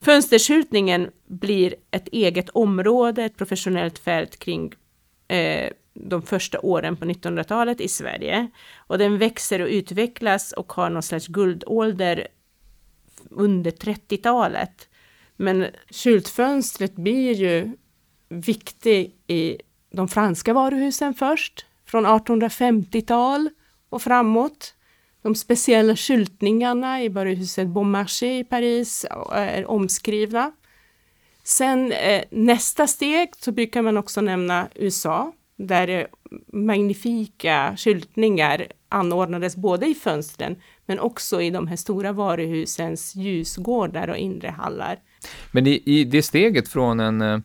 [0.00, 4.72] Fönsterskyltningen blir ett eget område, ett professionellt fält kring
[5.28, 8.50] eh, de första åren på 1900-talet i Sverige.
[8.76, 12.28] Och den växer och utvecklas och har någon slags guldålder
[13.30, 14.88] under 30-talet.
[15.36, 17.76] Men skyltfönstret blir ju
[18.28, 19.58] viktig i
[19.92, 23.48] de franska varuhusen först, från 1850-tal
[23.88, 24.74] och framåt.
[25.22, 30.52] De speciella skyltningarna i varuhuset Beaumarchais i Paris är omskrivna.
[31.44, 36.06] Sen eh, nästa steg så brukar man också nämna USA, där eh,
[36.52, 44.16] magnifika skyltningar anordnades både i fönstren men också i de här stora varuhusens ljusgårdar och
[44.16, 44.98] inre hallar.
[45.52, 47.38] Men i, i det steget från en, eh,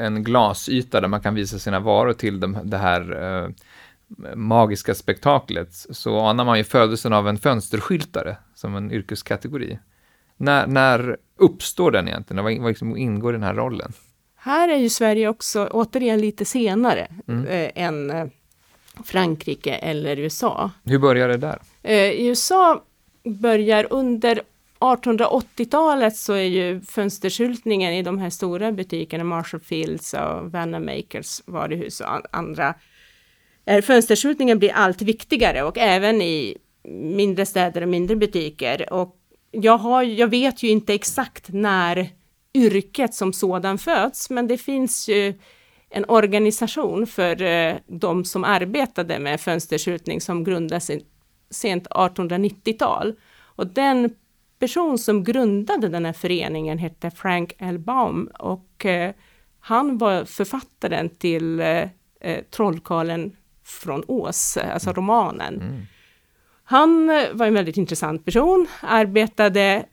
[0.00, 3.50] en glasyta där man kan visa sina varor till de, det här eh,
[4.34, 9.78] magiska spektaklet så anar man ju födelsen av en fönsterskyltare som en yrkeskategori.
[10.36, 12.44] När, när uppstår den egentligen?
[12.44, 13.92] Vad, vad liksom ingår i den här rollen?
[14.36, 17.46] Här är ju Sverige också återigen lite senare mm.
[17.46, 18.26] eh, än eh,
[19.04, 20.70] Frankrike eller USA.
[20.84, 21.58] Hur börjar det där?
[21.82, 22.82] Eh, USA
[23.24, 24.42] börjar under
[24.80, 32.00] 1880-talet så är ju fönsterskyltningen i de här stora butikerna, Marshall Fields och Vanamakers varuhus
[32.00, 32.74] och andra
[33.82, 36.56] fönsterskyltningen blir allt viktigare och även i
[36.88, 38.92] mindre städer och mindre butiker.
[38.92, 39.16] Och
[39.50, 42.08] jag, har, jag vet ju inte exakt när
[42.54, 45.34] yrket som sådan föds, men det finns ju
[45.90, 50.90] en organisation för eh, de som arbetade med fönsterskyltning som grundades
[51.50, 53.14] sent 1890-tal.
[53.56, 54.14] Och den
[54.60, 57.78] person som grundade den här föreningen hette Frank L.
[57.78, 59.14] Baum och eh,
[59.60, 61.88] han var författaren till eh,
[62.20, 65.54] eh Trollkarlen från Ås, alltså romanen.
[65.54, 65.82] Mm.
[66.64, 69.84] Han eh, var en väldigt intressant person, arbetade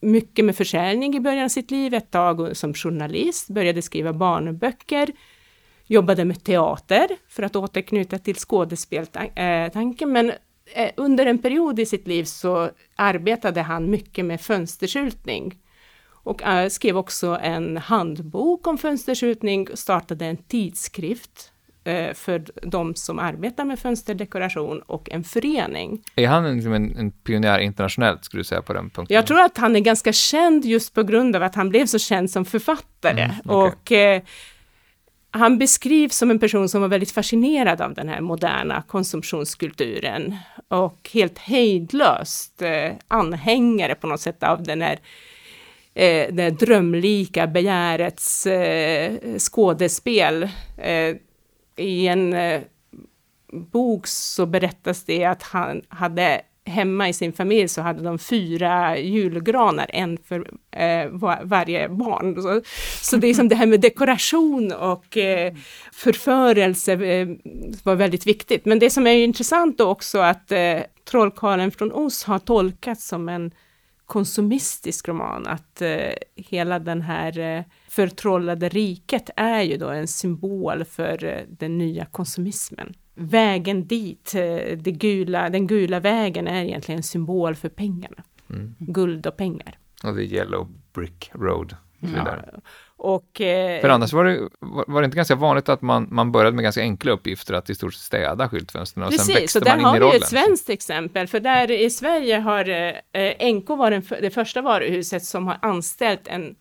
[0.00, 5.12] mycket med försäljning i början av sitt liv, ett tag som journalist, började skriva barnböcker,
[5.86, 10.32] jobbade med teater för att återknyta till skådespeltanken, men
[10.96, 15.58] under en period i sitt liv så arbetade han mycket med fönsterskyltning
[16.08, 21.52] och eh, skrev också en handbok om fönsterskyltning, startade en tidskrift
[21.86, 26.02] Eh, för de som arbetar med fönsterdekoration och en förening.
[26.16, 29.14] Är han liksom en, en pionjär internationellt, skulle du säga, på den punkten?
[29.14, 31.98] Jag tror att han är ganska känd just på grund av att han blev så
[31.98, 33.22] känd som författare.
[33.22, 33.68] Mm, okay.
[33.68, 34.22] Och eh,
[35.36, 40.36] han beskrivs som en person som var väldigt fascinerad av den här moderna konsumtionskulturen
[40.68, 44.98] och helt hejdlöst eh, anhängare på något sätt av den här
[45.94, 50.48] eh, det drömlika begärets eh, skådespel.
[50.78, 51.16] Eh,
[51.76, 52.60] i en eh,
[53.52, 58.98] bok så berättas det att han hade hemma i sin familj så hade de fyra
[58.98, 62.42] julgranar, en för eh, var, varje barn.
[62.42, 62.60] Så,
[63.02, 65.54] så det är som det här med dekoration och eh,
[65.92, 67.28] förförelse eh,
[67.82, 68.64] var väldigt viktigt.
[68.64, 70.78] Men det som är intressant då också att eh,
[71.10, 73.50] Trollkarlen från Oz har tolkats som en
[74.06, 80.84] konsumistisk roman, att eh, hela den här eh, förtrollade riket är ju då en symbol
[80.84, 82.94] för eh, den nya konsumismen.
[83.18, 88.22] Vägen dit, eh, det gula, den gula vägen är egentligen en symbol för pengarna.
[88.50, 88.74] Mm.
[88.78, 89.78] Guld och pengar.
[90.04, 91.76] Och det är Yellow Brick Road.
[92.02, 92.16] Och så.
[92.16, 92.36] Ja.
[92.98, 94.48] Och, eh, För annars var det,
[94.86, 97.74] var det inte ganska vanligt att man, man började med ganska enkla uppgifter, att i
[97.74, 100.04] stort sett städa skyltfönstren och sen Precis, växte och där man in har i vi
[100.04, 100.16] rollen.
[100.22, 102.68] ett svenskt exempel, för där i Sverige har
[103.12, 106.54] eh, NK varit det första varuhuset som har anställt en,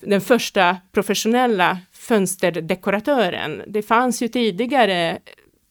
[0.00, 3.62] den första professionella fönsterdekoratören.
[3.66, 5.18] Det fanns ju tidigare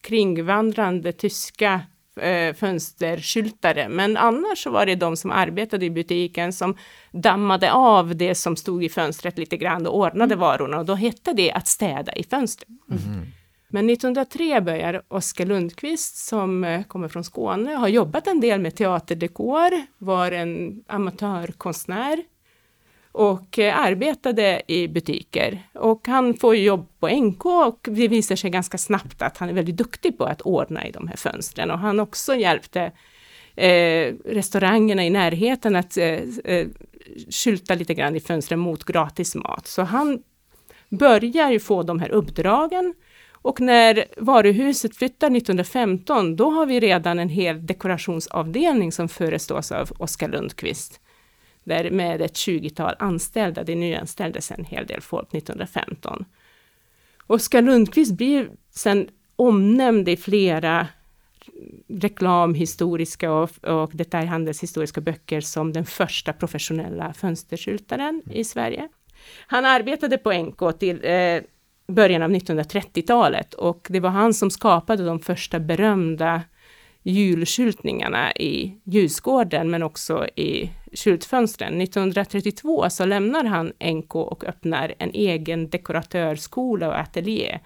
[0.01, 1.81] kringvandrande tyska
[2.21, 6.77] eh, fönsterskyltare, men annars så var det de som arbetade i butiken som
[7.11, 10.79] dammade av det som stod i fönstret lite grann och ordnade varorna.
[10.79, 12.69] Och då hette det att städa i fönstret.
[13.69, 18.75] Men 1903 börjar Oskar Lundqvist, som eh, kommer från Skåne, har jobbat en del med
[18.75, 22.23] teaterdekor, var en amatörkonstnär
[23.17, 25.67] och eh, arbetade i butiker.
[25.73, 29.53] Och han får jobb på NK och det visar sig ganska snabbt att han är
[29.53, 31.71] väldigt duktig på att ordna i de här fönstren.
[31.71, 32.91] Och han också hjälpte
[33.55, 36.67] eh, restaurangerna i närheten att eh, eh,
[37.29, 39.67] skylta lite grann i fönstren mot gratis mat.
[39.67, 40.19] Så han
[40.89, 42.93] börjar ju få de här uppdragen
[43.31, 49.91] och när varuhuset flyttar 1915, då har vi redan en hel dekorationsavdelning som förestås av
[49.97, 51.01] Oskar Lundqvist.
[51.67, 56.25] Där med ett 20-tal anställda, det nyanställdes en hel del folk 1915.
[57.27, 60.87] Oskar Lundqvist blir sen omnämnd i flera
[61.87, 68.89] reklamhistoriska och, och detaljhandelshistoriska böcker som den första professionella fönsterskyltaren i Sverige.
[69.47, 71.41] Han arbetade på NK till eh,
[71.87, 76.41] början av 1930-talet och det var han som skapade de första berömda
[77.11, 81.81] julskyltningarna i Ljusgården men också i skyltfönstren.
[81.81, 87.59] 1932 så lämnar han NK och öppnar en egen dekoratörsskola och ateljé.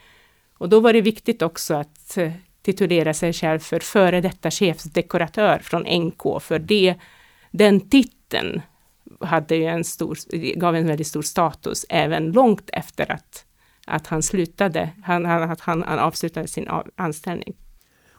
[0.54, 5.60] Och då var det viktigt också att eh, titulera sig själv för före detta chefsdekoratör
[5.60, 6.96] från NK, för det,
[7.52, 8.62] den titeln
[9.20, 10.18] hade ju en stor,
[10.56, 13.46] gav en väldigt stor status även långt efter att,
[13.86, 17.54] att han slutade, han, han, att han, han avslutade sin av, anställning.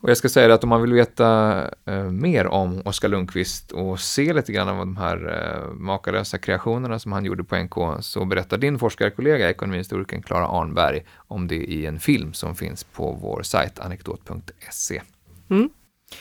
[0.03, 3.73] Och jag ska säga det att om man vill veta eh, mer om Oskar Lundqvist
[3.73, 7.75] och se lite grann av de här eh, makalösa kreationerna som han gjorde på NK
[8.01, 13.12] så berättar din forskarkollega, ekonomihistorikern Klara Arnberg, om det i en film som finns på
[13.12, 15.03] vår sajt anekdot.se.
[15.51, 15.71] Mm.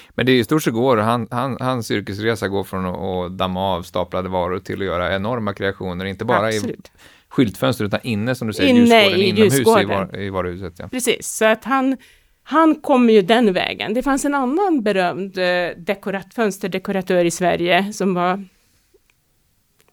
[0.10, 3.76] Men det är i stort sett går, han, han, hans yrkesresa går från att, damma
[3.76, 6.91] av staplade varor till att göra enorma kreationer, inte bara i Absolut.
[7.30, 9.88] skyltfönster utan inne som du säger, Inne ljusgården, i inomhus i, ljusgården.
[9.88, 10.74] var, i varuhuset.
[10.78, 10.88] Ja.
[10.88, 11.98] Precis, så att han,
[12.43, 13.93] han kommer ju den vägen.
[13.93, 18.45] Det fanns en annan berömd eh, dekorat, fönsterdekoratör i Sverige som var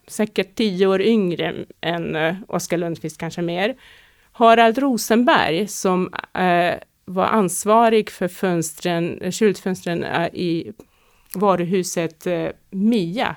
[0.06, 3.76] säkert tio år yngre än eh, Oskar Lundqvist, kanske mer.
[4.32, 10.72] Harald Rosenberg som eh, var ansvarig för fönstren, skyltfönstren eh, i
[11.34, 13.36] varuhuset eh, MIA,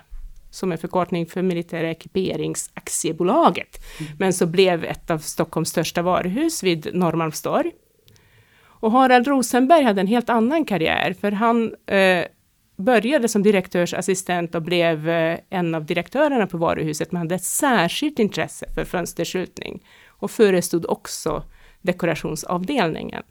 [0.49, 3.77] som är förkortning för Militära Ekiperingsaktiebolaget,
[4.19, 7.71] men så blev ett av Stockholms största varuhus vid Norrmalmstorg.
[8.81, 12.25] Och Harald Rosenberg hade en helt annan karriär, för han eh,
[12.77, 18.19] började som direktörsassistent och blev eh, en av direktörerna på varuhuset, men hade ett särskilt
[18.19, 21.43] intresse för fönsterskyltning och förestod också
[21.81, 23.23] dekorationsavdelningen.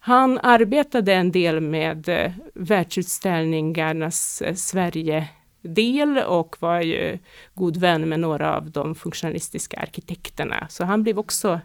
[0.00, 7.18] Han arbetade en del med eh, världsutställningarnas eh, Sverige-del och var ju
[7.54, 10.66] god vän med några av de funktionalistiska arkitekterna.
[10.70, 11.60] Så han blev också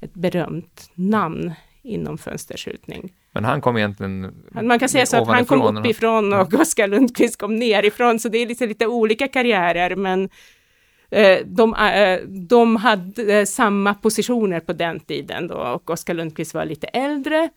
[0.00, 3.12] ett berömt namn inom fönsterskyltning.
[3.32, 7.38] Men han kom egentligen Man kan säga så att han kom uppifrån och Oskar Lundqvist
[7.38, 10.28] kom nerifrån, så det är lite, lite olika karriärer, men
[11.10, 16.64] eh, de, eh, de hade samma positioner på den tiden då, och Oskar Lundqvist var
[16.64, 17.48] lite äldre.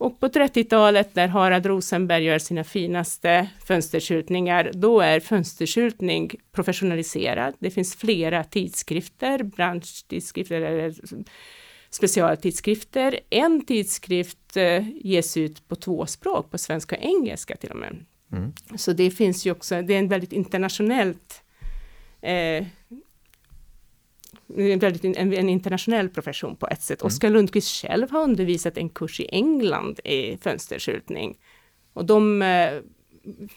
[0.00, 7.54] Och på 30-talet, när Harald Rosenberg gör sina finaste fönsterskyltningar, då är fönsterskyltning professionaliserad.
[7.58, 10.94] Det finns flera tidskrifter, branschtidskrifter eller
[11.90, 13.20] specialtidskrifter.
[13.30, 18.04] En tidskrift eh, ges ut på två språk, på svenska och engelska till och med.
[18.32, 18.52] Mm.
[18.76, 21.42] Så det finns ju också, det är en väldigt internationellt
[22.20, 22.66] eh,
[24.56, 27.02] en, väldigt, en, en internationell profession på ett sätt.
[27.02, 27.06] Mm.
[27.06, 31.38] Oskar Lundqvist själv har undervisat en kurs i England i fönsterskyltning.
[31.92, 32.80] Och de eh,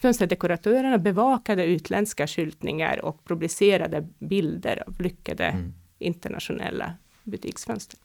[0.00, 5.74] fönsterdekoratörerna bevakade utländska skyltningar och publicerade bilder av lyckade mm.
[5.98, 7.98] internationella butiksfönster.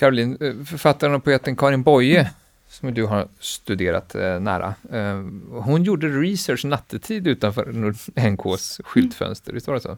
[0.00, 2.30] Caroline, eh, författaren och poeten Karin Boye,
[2.68, 5.22] som du har studerat eh, nära, eh,
[5.62, 7.72] hon gjorde research nattetid utanför
[8.30, 9.96] NKs skyltfönster, visst var det så?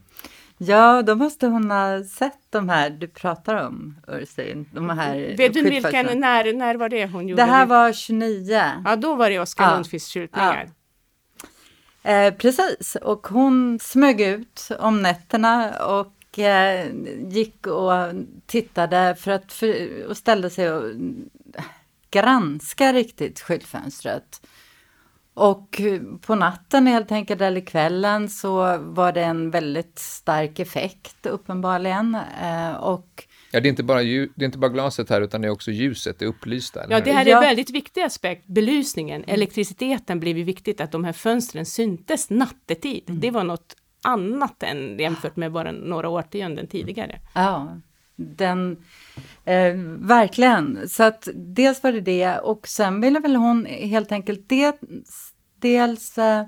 [0.59, 4.68] Ja, då måste hon ha sett de här du pratar om, Ursin.
[4.72, 7.42] De här Vet du vilken, när, när var det hon gjorde?
[7.42, 8.62] Det här var 29.
[8.84, 9.74] Ja, då var det Oskar ja.
[9.74, 10.68] Lundqvists skyltningar.
[12.03, 12.11] Ja.
[12.11, 16.87] Eh, precis, och hon smög ut om nätterna och eh,
[17.28, 17.93] gick och
[18.47, 20.85] tittade för att för, och ställde sig och
[22.11, 24.47] granska riktigt skyltfönstret.
[25.35, 25.80] Och
[26.20, 32.16] på natten helt enkelt, eller kvällen, så var det en väldigt stark effekt uppenbarligen.
[32.43, 35.49] Eh, och Ja, det är, inte bara det är inte bara glaset här, utan det
[35.49, 36.85] är också ljuset, det upplysta.
[36.91, 38.47] Ja, det här är en väldigt viktig aspekt.
[38.47, 43.05] Belysningen, elektriciteten blev ju viktigt, att de här fönstren syntes nattetid.
[43.09, 43.20] Mm.
[43.20, 47.20] Det var något annat än jämfört med bara några årtionden tidigare.
[47.34, 47.76] Ja,
[48.16, 48.76] den,
[49.44, 50.88] eh, verkligen.
[50.88, 54.80] Så att dels var det det och sen ville väl hon helt enkelt det,
[55.61, 56.44] dels eh,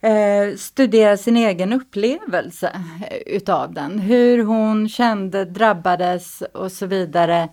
[0.00, 2.80] eh, studera sin egen upplevelse
[3.26, 3.98] utav den.
[3.98, 7.48] Hur hon kände, drabbades och så vidare.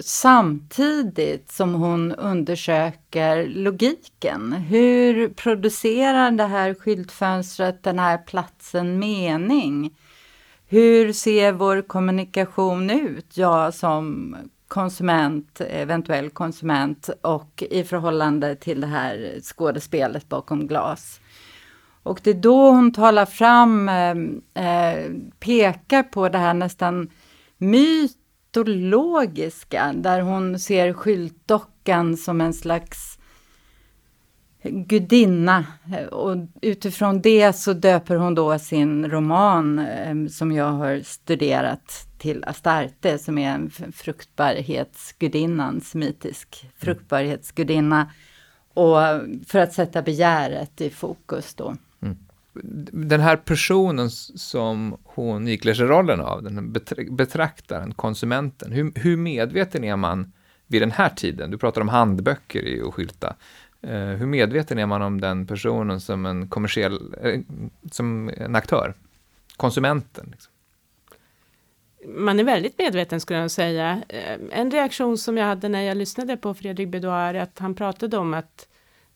[0.00, 4.52] Samtidigt som hon undersöker logiken.
[4.52, 9.94] Hur producerar det här skyltfönstret, den här platsen mening?
[10.68, 13.36] Hur ser vår kommunikation ut?
[13.36, 14.36] Jag som
[14.68, 21.20] konsument, eventuell konsument och i förhållande till det här skådespelet bakom glas.
[22.02, 24.10] Och det är då hon talar fram, eh,
[24.64, 27.10] eh pekar på det här nästan
[28.60, 33.18] mytologiska, där hon ser skyltdockan som en slags
[34.62, 35.66] gudinna.
[36.10, 42.44] Och utifrån det så döper hon då sin roman eh, som jag har studerat till
[42.44, 48.10] Astarte som är en fruktbarhetsgudinnan, semitisk fruktbarhetsgudinna.
[48.74, 48.96] Och
[49.46, 51.76] för att sätta begäret i fokus då.
[52.92, 56.72] Den här personen som hon ikläder sig rollen av, den
[57.10, 60.32] betraktaren, konsumenten, hur, hur medveten är man
[60.66, 61.50] vid den här tiden?
[61.50, 63.36] Du pratar om handböcker i och skylta.
[63.82, 67.40] Eh, hur medveten är man om den personen som en kommersiell, eh,
[67.90, 68.94] som en aktör?
[69.56, 70.28] Konsumenten?
[70.30, 70.52] Liksom.
[72.06, 74.02] Man är väldigt medveten skulle jag säga.
[74.08, 78.16] Eh, en reaktion som jag hade när jag lyssnade på Fredrik Bedouard, att han pratade
[78.16, 78.68] om att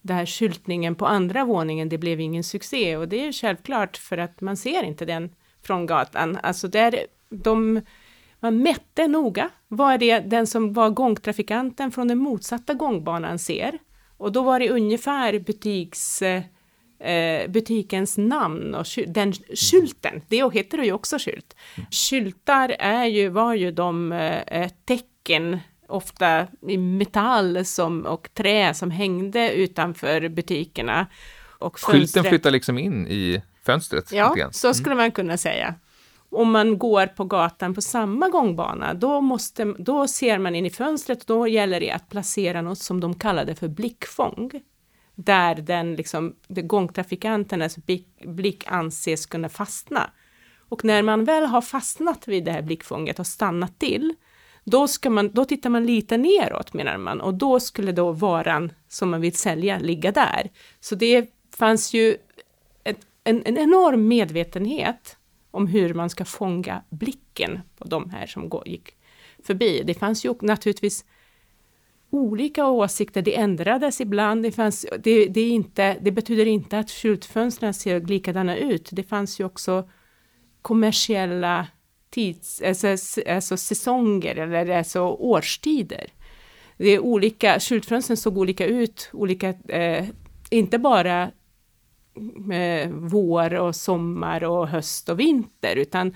[0.03, 4.18] det här skyltningen på andra våningen, det blev ingen succé och det är självklart för
[4.18, 5.30] att man ser inte den
[5.62, 6.38] från gatan.
[6.42, 7.80] Alltså där de,
[8.40, 13.78] man mätte noga, vad är det den som var gångtrafikanten från den motsatta gångbanan ser?
[14.16, 20.22] Och då var det ungefär butiks, eh, butikens namn och den skylten.
[20.28, 21.57] Det heter det ju också skylt.
[21.90, 25.59] Skyltar är ju, var ju de eh, tecken
[25.91, 31.07] ofta i metall som, och trä som hängde utanför butikerna.
[31.59, 34.12] Och Skylten flyttar liksom in i fönstret?
[34.12, 34.74] Ja, så mm.
[34.74, 35.74] skulle man kunna säga
[36.30, 40.70] om man går på gatan på samma gångbana, då, måste, då ser man in i
[40.70, 44.51] fönstret och då gäller det att placera något som de kallade för blickfång.
[45.14, 50.11] Där den liksom, de gångtrafikanternas blick, blick anses kunna fastna.
[50.68, 54.14] Och när man väl har fastnat vid det här blickfånget och stannat till,
[54.70, 58.72] då, ska man, då tittar man lite neråt menar man och då skulle då varan
[58.88, 60.50] som man vill sälja ligga där.
[60.80, 62.16] Så det fanns ju
[62.84, 65.16] ett, en, en enorm medvetenhet
[65.50, 68.94] om hur man ska fånga blicken på de här som gick
[69.42, 69.82] förbi.
[69.86, 71.04] Det fanns ju naturligtvis
[72.10, 77.74] olika åsikter, det ändrades ibland, det, fanns, det, det, inte, det betyder inte att skyltfönstren
[77.74, 79.88] ser likadana ut, det fanns ju också
[80.62, 81.66] kommersiella
[82.11, 82.96] tids, alltså,
[83.28, 86.06] alltså säsonger eller alltså årstider.
[86.76, 90.04] Det är olika, skyltfönstren såg olika ut, olika, eh,
[90.50, 91.30] inte bara
[92.36, 96.14] med vår och sommar och höst och vinter, utan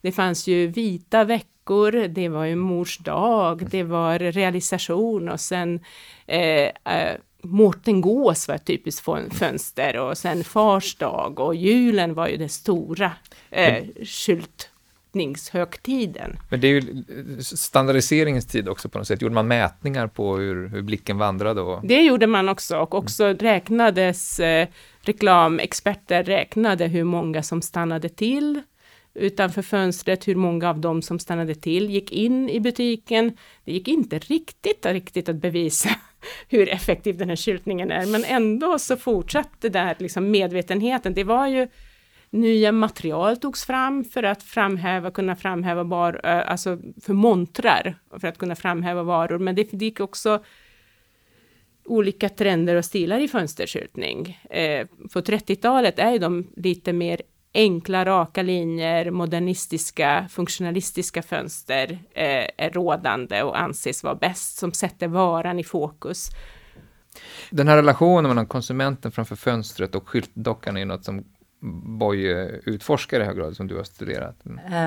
[0.00, 5.80] det fanns ju vita veckor, det var ju mors dag, det var realisation och sen
[6.26, 12.28] eh, eh, Mårten Gås var ett typiskt fönster och sen fars dag och julen var
[12.28, 13.12] ju det stora
[13.50, 14.70] eh, skylt
[15.16, 16.36] njutningshögtiden.
[16.50, 17.04] Men det är ju
[17.42, 19.22] standardiseringens tid också på något sätt.
[19.22, 21.60] Gjorde man mätningar på hur, hur blicken vandrade?
[21.60, 21.86] Och...
[21.86, 23.38] Det gjorde man också och också mm.
[23.38, 24.68] räknades, eh,
[25.00, 28.62] reklamexperter räknade hur många som stannade till
[29.14, 33.36] utanför fönstret, hur många av dem som stannade till gick in i butiken.
[33.64, 35.88] Det gick inte riktigt, riktigt att bevisa
[36.48, 41.14] hur effektiv den här skyltningen är, men ändå så fortsatte där liksom medvetenheten.
[41.14, 41.68] Det var ju
[42.30, 48.28] nya material togs fram för att framhäva, kunna framhäva var, eh, alltså för montrar, för
[48.28, 50.44] att kunna framhäva varor, men det gick också
[51.84, 54.38] olika trender och stilar i fönsterskyltning.
[54.50, 57.22] Eh, på 30-talet är ju de lite mer
[57.54, 65.08] enkla, raka linjer, modernistiska, funktionalistiska fönster eh, är rådande och anses vara bäst, som sätter
[65.08, 66.30] varan i fokus.
[67.50, 71.24] Den här relationen mellan konsumenten framför fönstret och skyltdockan är något som
[71.98, 74.36] Boye utforskar i hög grad, som du har studerat.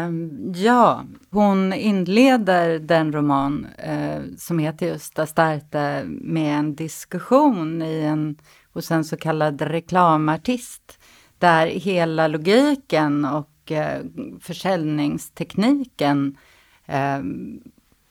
[0.08, 8.02] Um, ja, hon inleder den roman uh, som heter just Astarte med en diskussion i
[8.02, 8.38] en,
[8.74, 11.00] hos en så kallad reklamartist
[11.40, 14.02] där hela logiken och eh,
[14.42, 16.38] försäljningstekniken
[16.86, 17.20] eh,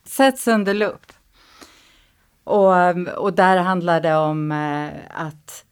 [0.05, 1.13] sätts under lupp.
[2.45, 5.65] Och, och där handlar det om eh, att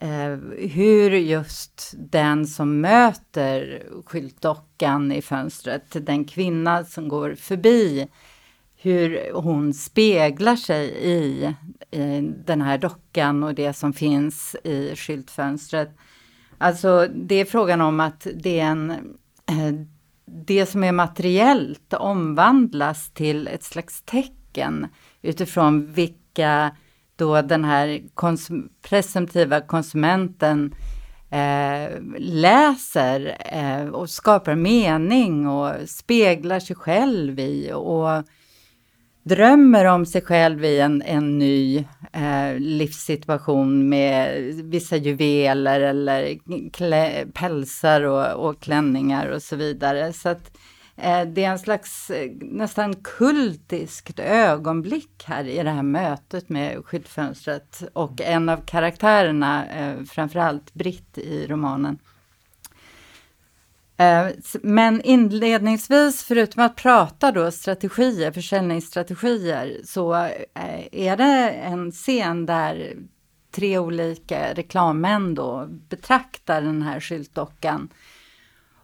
[0.00, 0.38] Eh,
[0.68, 8.08] hur just den som möter skyltdockan i fönstret, den kvinna som går förbi,
[8.76, 11.54] hur hon speglar sig i,
[11.90, 15.96] i den här dockan och det som finns i skyltfönstret.
[16.58, 18.90] Alltså det är frågan om att det är en
[19.46, 19.74] eh,
[20.24, 24.86] det som är materiellt omvandlas till ett slags tecken
[25.22, 26.76] utifrån vilka
[27.18, 30.74] då den här konsum presumtiva konsumenten
[31.30, 38.24] eh, läser eh, och skapar mening och speglar sig själv i och
[39.22, 46.38] drömmer om sig själv i en, en ny eh, livssituation med vissa juveler eller
[46.72, 50.12] klä, pälsar och, och, klänningar och så vidare.
[50.12, 50.60] Så att eh,
[51.26, 57.82] det är en slags eh, nästan kultiskt ögonblick här i det här mötet med skyltfönstret
[57.92, 61.98] och en av karaktärerna, eh, framförallt Britt i romanen,
[64.00, 64.26] Eh,
[64.62, 72.96] men inledningsvis, förutom att prata då strategier, försäljningsstrategier, så eh, är det en scen där
[73.50, 77.88] tre olika reklammän då betraktar den här skyltdockan.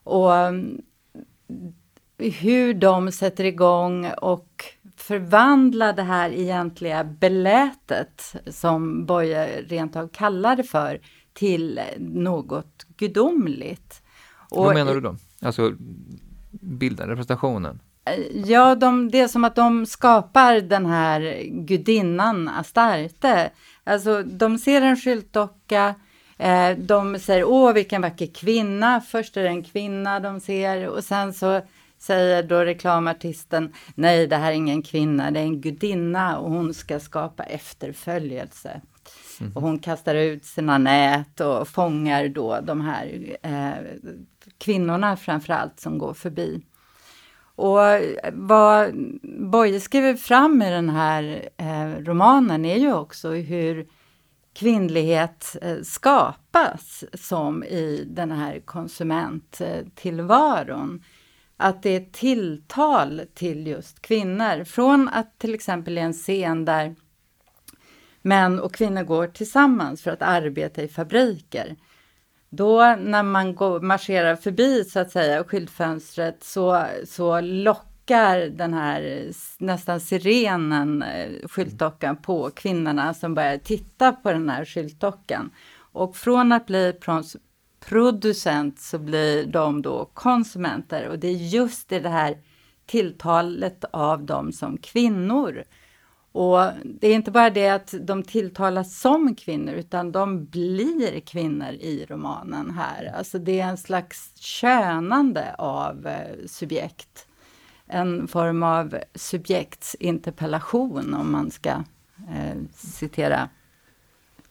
[0.04, 0.82] Och mm,
[2.18, 4.64] hur de sätter igång och
[4.96, 11.00] förvandlar det här egentliga belätet, som Boye rent av kallar det för,
[11.32, 14.02] till något gudomligt.
[14.50, 15.16] Och, Vad menar du då?
[15.42, 15.72] Alltså
[16.50, 17.80] bilden, representationen?
[18.34, 23.50] Ja, de, det är som att de skapar den här gudinnan Astarte.
[23.84, 25.94] Alltså, de ser en skyltdocka,
[26.38, 29.00] eh, de säger åh vilken vacker kvinna.
[29.00, 31.60] Först är det en kvinna de ser och sen så
[32.06, 36.74] säger då reklamartisten nej, det här är ingen kvinna, det är en gudinna och hon
[36.74, 38.80] ska skapa efterföljelse.
[39.40, 39.52] Mm.
[39.52, 43.72] Och hon kastar ut sina nät och fångar då de här eh,
[44.58, 46.62] kvinnorna framförallt som går förbi.
[47.56, 47.78] Och
[48.32, 53.86] vad Boye skriver fram i den här eh, romanen är ju också hur
[54.54, 61.02] kvinnlighet eh, skapas som i den här konsumenttillvaron.
[61.64, 64.64] Att det är tilltal till just kvinnor.
[64.64, 66.94] Från att till exempel i en scen där
[68.22, 71.76] män och kvinnor går tillsammans för att arbeta i fabriker
[72.56, 79.30] då när man går, marscherar förbi så att säga skyltfönstret så, så lockar den här
[79.58, 85.50] nästan sirenen, eh, skyltdockan, på kvinnorna som börjar titta på den här skyltdockan.
[85.76, 86.92] Och från att bli
[87.88, 92.38] producent så blir de då konsumenter och det är just i det här
[92.86, 95.64] tilltalet av dem som kvinnor
[96.34, 101.68] och det är inte bara det att de tilltalas som kvinnor, utan de blir kvinnor
[101.68, 103.12] i romanen här.
[103.16, 107.26] Alltså det är en slags könande av eh, subjekt.
[107.86, 111.70] En form av subjektsinterpellation, om man ska
[112.34, 113.48] eh, citera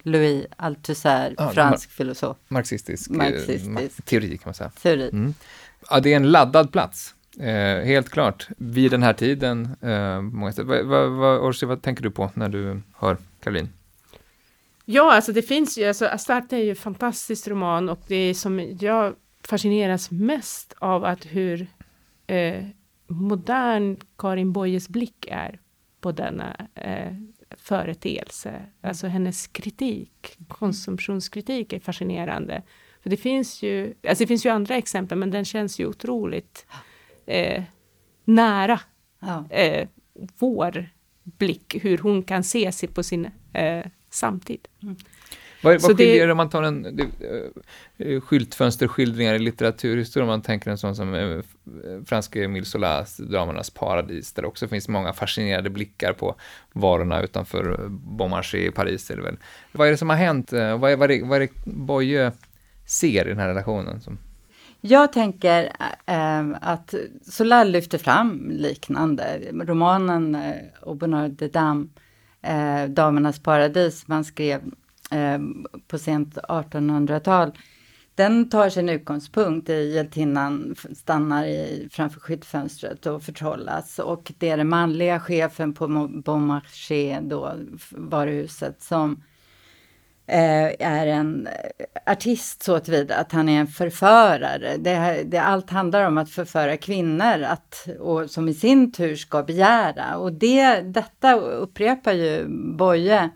[0.04, 2.38] Louis Althusser, ja, fransk filosof.
[2.48, 4.06] Marxistisk, eh, marxistisk.
[4.06, 4.72] teori, kan man säga.
[4.82, 5.10] Teori.
[5.10, 5.34] Mm.
[5.90, 7.16] Ja, det är en laddad plats.
[7.40, 9.76] Eh, helt klart, vid den här tiden.
[9.82, 13.70] Eh, många vad, vad, vad, Orsi, vad tänker du på när du hör Caroline?
[14.86, 18.78] Ja, alltså det finns ju, alltså Astarte är ju en fantastisk roman och det som
[18.80, 21.68] jag fascineras mest av att hur
[22.28, 22.64] eh,
[23.08, 25.60] modern Karin Boyes blick är
[26.02, 27.14] på denna eh,
[27.58, 28.66] företeelse.
[28.82, 32.62] Alltså hennes kritik, konsumtionskritik är fascinerande.
[33.04, 36.66] För det finns ju, alltså det finns ju andra exempel, men den känns ju otroligt
[37.26, 37.64] eh,
[38.26, 38.80] nära
[39.20, 39.46] ja.
[39.50, 39.88] eh,
[40.40, 40.90] vår
[41.24, 44.68] blick, hur hon kan se sig på sin eh, samtid.
[44.84, 44.96] Mm.
[45.64, 47.00] Vad, vad skiljer det, om man tar en
[48.00, 51.44] uh, skyltfönsterskildringar i litteraturhistoria, om man tänker en sån som uh,
[52.06, 56.36] franske Emile Zolas Dramernas paradis, där det också finns många fascinerade blickar på
[56.74, 59.12] varorna utanför Bon Marché i Paris.
[59.12, 59.38] Är det väl.
[59.72, 60.52] Vad är det som har hänt?
[60.52, 62.32] Vad, är, vad, är, vad är det Boye
[62.86, 64.02] ser i den här relationen?
[64.02, 64.18] Som...
[64.86, 65.72] Jag tänker
[66.06, 69.40] äh, att Solar lyfter fram liknande.
[69.52, 71.88] Romanen äh, Au bonheur de dame,
[72.42, 74.62] äh, Damernas paradis, man skrev
[75.14, 75.40] Eh,
[75.88, 77.52] på sent 1800-tal.
[78.16, 84.58] Den tar sin utgångspunkt i hjältinnan stannar i, framför skyltfönstret och förtrollas och det är
[84.58, 85.88] den manliga chefen på
[86.26, 87.54] Bon Marché, då
[87.92, 89.24] varuhuset, som
[90.28, 94.78] eh, är en eh, artist så tillvida att han är en förförare.
[94.78, 99.44] Det, det, allt handlar om att förföra kvinnor att, och, som i sin tur ska
[99.44, 100.18] begära.
[100.18, 102.46] Och det, detta upprepar ju
[102.78, 103.30] Boye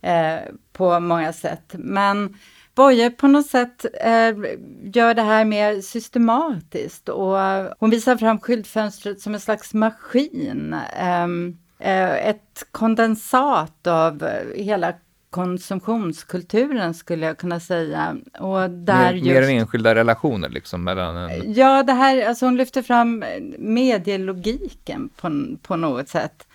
[0.00, 0.38] eh,
[0.74, 1.74] på många sätt.
[1.78, 2.36] Men
[2.74, 4.34] Boye på något sätt eh,
[4.82, 7.36] gör det här mer systematiskt och
[7.78, 10.76] hon visar fram skyltfönstret som en slags maskin.
[10.98, 14.94] Ehm, eh, ett kondensat av hela
[15.30, 18.16] konsumtionskulturen skulle jag kunna säga.
[18.38, 20.84] Och där mer, just, mer än enskilda relationer liksom?
[20.84, 21.52] Mellan en...
[21.52, 23.24] Ja, det här, alltså hon lyfter fram
[23.58, 26.46] medielogiken på, på något sätt.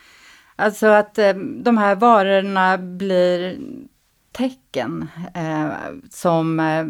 [0.55, 3.57] Alltså att eh, de här varorna blir
[4.31, 5.71] tecken eh,
[6.09, 6.85] som eh,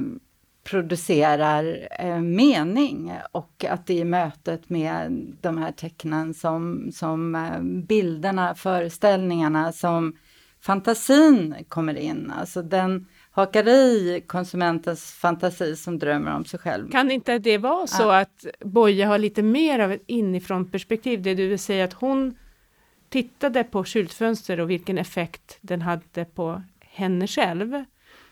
[0.64, 7.62] producerar eh, mening och att det är mötet med de här tecknen som, som eh,
[7.62, 10.18] bilderna, föreställningarna, som
[10.62, 12.34] fantasin kommer in.
[12.40, 16.92] Alltså den hakar i konsumentens fantasi som drömmer om sig själv.
[16.92, 18.20] Kan inte det vara så ja.
[18.20, 22.38] att Boye har lite mer av ett inifrån perspektiv, det du vill säga att hon
[23.10, 26.64] tittade på skyltfönster och vilken effekt den hade på
[27.00, 27.84] henne själv.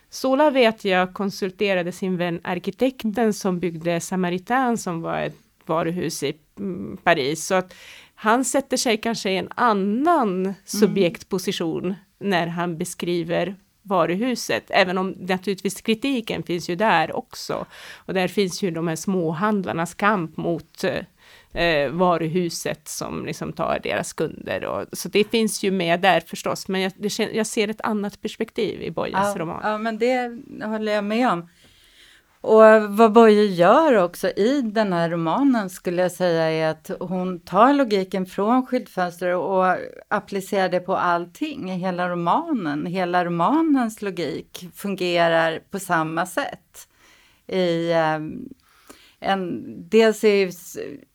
[0.09, 6.33] Sola vet jag konsulterade sin vän arkitekten som byggde Samaritan som var ett varuhus i
[6.59, 7.45] mm, Paris.
[7.45, 7.73] Så att
[8.15, 10.53] han sätter sig kanske i en annan mm.
[10.65, 17.65] subjektposition när han beskriver varuhuset, även om naturligtvis kritiken finns ju där också.
[17.95, 20.83] Och där finns ju de här småhandlarnas kamp mot
[21.53, 24.65] eh, eh, varuhuset som liksom tar deras kunder.
[24.65, 28.21] Och, så det finns ju med där förstås, men jag, det, jag ser ett annat
[28.21, 29.61] perspektiv i Boyes ja, roman.
[29.63, 31.49] Ja, men det håller jag med om.
[32.41, 37.39] Och vad Boye gör också i den här romanen skulle jag säga är att hon
[37.39, 39.77] tar logiken från skyltfönster och
[40.07, 42.85] applicerar det på allting i hela romanen.
[42.85, 46.87] Hela romanens logik fungerar på samma sätt
[47.47, 48.49] i, ehm,
[49.19, 50.51] en, dels är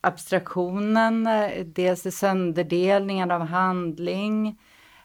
[0.01, 4.47] abstraktionen, eh, dels är sönderdelningen av handling.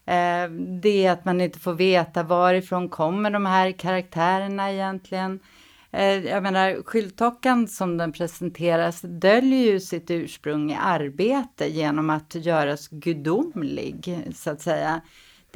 [0.06, 0.50] Eh,
[0.82, 5.40] det är att man inte får veta varifrån kommer de här karaktärerna egentligen.
[5.92, 12.36] Eh, jag menar, skyltdockan som den presenteras döljer ju sitt ursprung i arbete genom att
[12.36, 15.02] göras gudomlig, så att säga.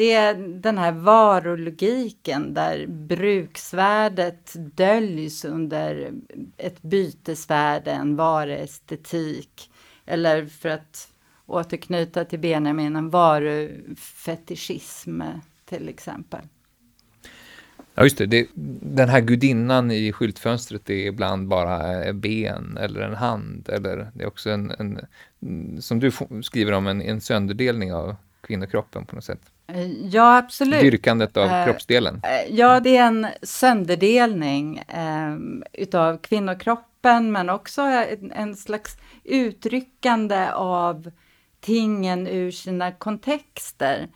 [0.01, 6.11] Det är den här varulogiken där bruksvärdet döljs under
[6.57, 9.71] ett bytesvärde, en varuestetik.
[10.05, 11.07] Eller för att
[11.45, 15.21] återknyta till Benjamin, en varufetischism
[15.65, 16.41] till exempel.
[17.95, 18.25] Ja, just det.
[18.25, 18.47] det.
[18.81, 23.69] Den här gudinnan i skyltfönstret är ibland bara ben eller en hand.
[23.69, 24.99] Eller det är också en, en
[25.81, 26.11] som du
[26.43, 29.41] skriver om, en, en sönderdelning av kvinnokroppen på något sätt.
[30.11, 30.81] Ja, absolut.
[30.81, 32.15] Dyrkandet av uh, kroppsdelen.
[32.15, 40.51] Uh, ja, det är en sönderdelning um, utav kvinnokroppen, men också en, en, slags uttryckande
[40.51, 41.11] av
[41.59, 44.07] tingen ur sina kontexter.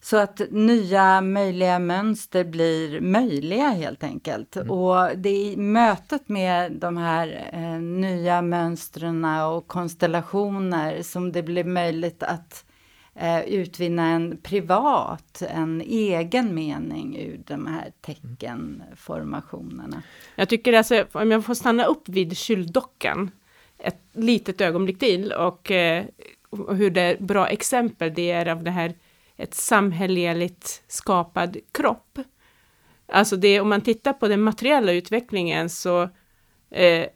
[0.00, 4.56] Så att nya möjliga mönster blir möjliga helt enkelt.
[4.56, 4.70] Mm.
[4.70, 11.64] Och det är mötet med de här eh, nya mönstren och konstellationer som det blir
[11.64, 12.64] möjligt att
[13.14, 20.02] eh, utvinna en privat, en egen mening ur de här teckenformationerna.
[20.36, 23.30] Jag tycker alltså, om jag får stanna upp vid kyldockan,
[23.78, 26.04] ett litet ögonblick till och, eh,
[26.50, 28.94] och hur det bra exempel det är av det här
[29.36, 32.18] ett samhälleligt skapad kropp.
[33.06, 36.02] Alltså det, om man tittar på den materiella utvecklingen så
[36.70, 37.06] eh,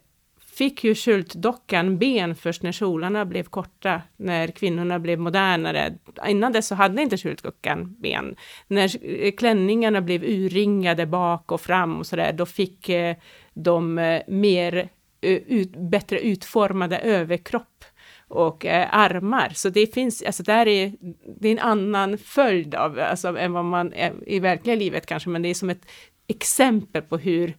[0.56, 5.94] fick ju skyltdockan ben först när kjolarna blev korta, när kvinnorna blev modernare.
[6.28, 8.36] Innan dess så hade inte skyltdockan ben.
[8.66, 8.90] När
[9.24, 13.16] eh, klänningarna blev urringade bak och fram och sådär, då fick eh,
[13.54, 14.88] de eh, mer
[15.20, 17.84] ut, bättre utformade överkropp.
[18.28, 19.52] och eh, armar.
[19.54, 20.92] Så det finns, alltså där är,
[21.40, 25.28] det är en annan följd av, alltså än vad man är i verkliga livet kanske,
[25.28, 25.86] men det är som ett
[26.28, 27.56] exempel på hur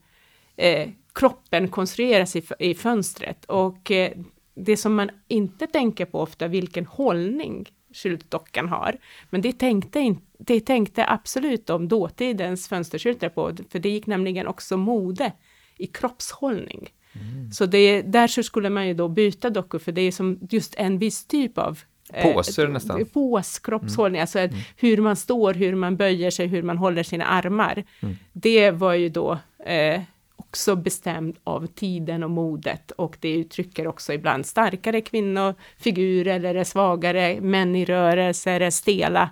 [0.58, 3.45] eh, kroppen konstrueras i, i fönstret.
[3.45, 4.11] Och eh,
[4.55, 8.97] det som man inte tänker på ofta, vilken hållning skyltdockan har.
[9.30, 14.47] Men det tänkte, in, det tänkte absolut om dåtidens fönsterskyltar på, för det gick nämligen
[14.47, 15.32] också mode
[15.78, 16.89] i kroppshållning.
[17.13, 17.51] Mm.
[17.51, 20.76] Så det, där så skulle man ju då byta dockor, för det är som just
[20.76, 21.80] en viss typ av
[22.13, 23.05] eh, Påser nästan?
[23.05, 24.24] Pås, kroppshållning, mm.
[24.24, 24.55] alltså mm.
[24.78, 27.84] hur man står, hur man böjer sig, hur man håller sina armar.
[27.99, 28.15] Mm.
[28.34, 30.01] Det var ju då eh,
[30.38, 37.42] också bestämd av tiden och modet och det uttrycker också ibland starkare kvinnofigurer eller svagare
[37.42, 39.30] män i rörelse eller stela.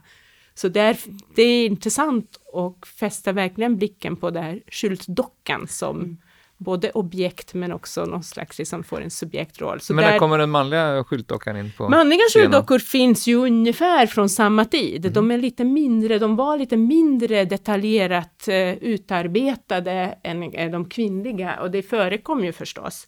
[0.53, 0.97] Så det är,
[1.35, 6.17] det är intressant och fästa verkligen blicken på det här skyltdockan som mm
[6.57, 9.81] både objekt men också någon slags, liksom får en subjektroll.
[9.81, 11.71] Så men när där, kommer den manliga skyltdockan in?
[11.77, 15.05] på Manliga skyltdockor finns ju ungefär från samma tid.
[15.05, 15.13] Mm.
[15.13, 21.59] De är lite mindre, de var lite mindre detaljerat uh, utarbetade än uh, de kvinnliga
[21.61, 23.07] och det förekom ju förstås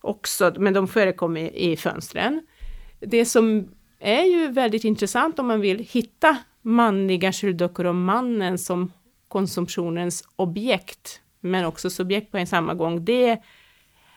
[0.00, 2.42] också, men de förekom i, i fönstren.
[3.00, 3.68] Det som
[4.00, 8.92] är ju väldigt intressant om man vill hitta manliga skyltdockor och mannen som
[9.28, 13.38] konsumtionens objekt men också subjekt på en samma gång, det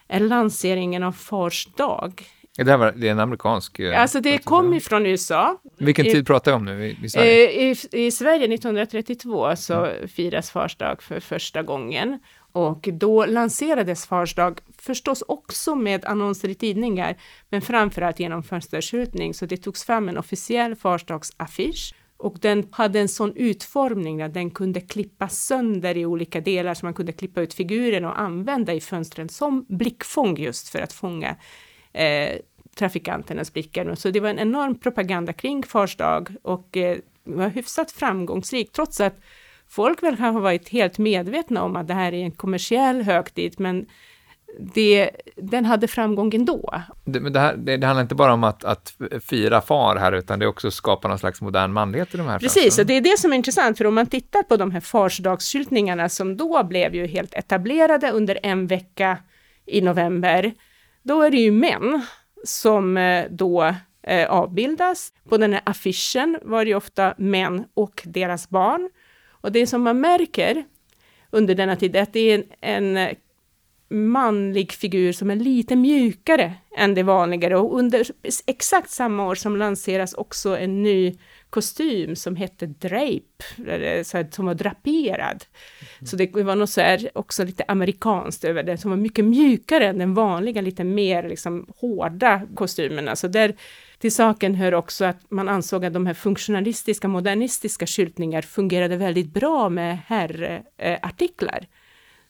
[0.07, 2.23] är lanseringen av Fars dag.
[2.57, 3.80] Det, här var, det är en amerikansk...
[3.80, 5.57] Eh, alltså det kom ifrån USA.
[5.78, 7.49] Vilken tid pratar jag om nu i, i Sverige?
[7.49, 10.07] Eh, I, I, Sverige 1932 så mm.
[10.07, 12.19] firas Fars dag för första gången.
[12.51, 17.15] Och då lanserades Fars dag förstås också med annonser i tidningar,
[17.49, 19.34] men framförallt genom fönsterskyltning.
[19.34, 21.93] Så det togs fram en officiell farsdagsaffisch
[22.26, 26.86] och den hade en sån utformning att den kunde klippas sönder i olika delar så
[26.86, 31.36] man kunde klippa ut figuren och använda i fönstren som blickfång just för att fånga
[31.93, 32.36] eh,
[32.76, 33.95] trafikanternas blickar.
[33.95, 39.01] Så det var en enorm propaganda kring Fars dag och eh, var hyfsat framgångsrik trots
[39.01, 39.19] att
[39.67, 43.86] folk väl har varit helt medvetna om att det här är en kommersiell högtid men
[44.60, 46.74] det, den hade framgång ändå.
[47.06, 50.12] Det, men det, här, det, det handlar inte bara om att, att fira far här,
[50.12, 53.01] utan det också skapar någon slags modern manlighet i de här Precis, och det är
[53.01, 56.95] det som är intressant, för om man tittar på de här farsdagsskyltningarna som då blev
[56.95, 59.18] ju helt etablerade under en vecka
[59.66, 60.53] i november,
[61.03, 62.06] då är det ju män
[62.43, 65.14] som eh, då eh, avbildas.
[65.30, 68.89] På den här affischen var det ju ofta män och deras barn.
[69.30, 70.64] Och det som man märker
[71.32, 73.16] under denna tid är att det är en, en
[73.89, 77.59] manlig figur som är lite mjukare än det vanliga.
[77.59, 78.07] Och under
[78.45, 81.17] exakt samma år som lanseras också en ny
[81.49, 85.45] kostym som hette Drape, så här, som var draperad.
[85.99, 86.05] Mm.
[86.05, 89.88] Så det var nog så här, också lite amerikanskt över det, som var mycket mjukare
[89.88, 93.15] än den vanliga, lite mer liksom, hårda kostymerna.
[93.15, 93.55] Så där,
[93.99, 99.33] till saken hör också att man ansåg att de här funktionalistiska, modernistiska skyltningar fungerade väldigt
[99.33, 101.59] bra med herrartiklar.
[101.61, 101.67] Eh,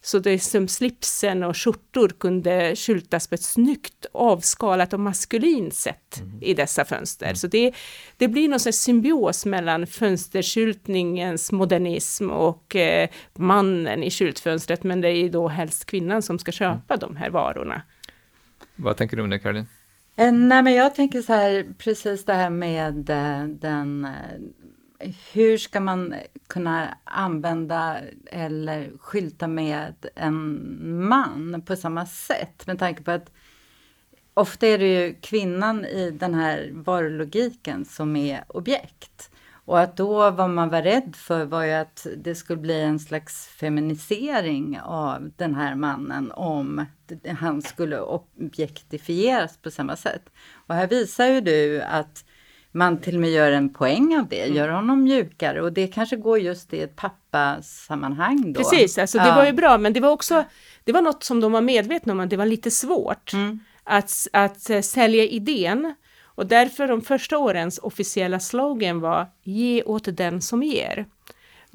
[0.06, 6.22] så det som slipsen och skjortor kunde skyltas på ett snyggt avskalat och maskulint sätt
[6.22, 6.43] mm.
[6.43, 7.26] i dessa fönster.
[7.26, 7.36] Mm.
[7.36, 7.74] Så det,
[8.18, 15.10] det blir någon slags symbios mellan fönsterskyltningens modernism och eh, mannen i skyltfönstret, men det
[15.10, 16.99] är då helst kvinnan som ska köpa mm.
[16.99, 17.82] de här varorna.
[18.76, 19.68] Vad tänker du om det, Caroline?
[20.16, 24.08] Eh, nej, men jag tänker så här, precis det här med eh, den
[25.34, 26.16] hur ska man
[26.48, 32.68] kunna använda eller skylta med en man på samma sätt?
[32.68, 33.32] Med tanke på att
[34.34, 39.32] ofta är det ju kvinnan i den här varulogiken som är objekt.
[39.66, 43.00] Och att då vad man var rädd för var ju att det skulle bli en
[43.00, 46.86] slags feminisering av den här mannen om
[47.39, 50.30] han skulle objektifieras på samma sätt.
[50.68, 52.26] Och här visar ju du att
[52.76, 54.56] man till och med gör en poäng av det, mm.
[54.56, 58.60] gör honom mjukare och det kanske går just i ett pappasammanhang då.
[58.60, 59.36] Precis, alltså det ja.
[59.36, 60.44] var ju bra, men det var också,
[60.84, 63.60] det var något som de var medvetna om att det var lite svårt mm.
[63.84, 65.96] att, att uh, sälja idén.
[66.24, 71.06] Och därför de första årens officiella slogan var ge åt den som ger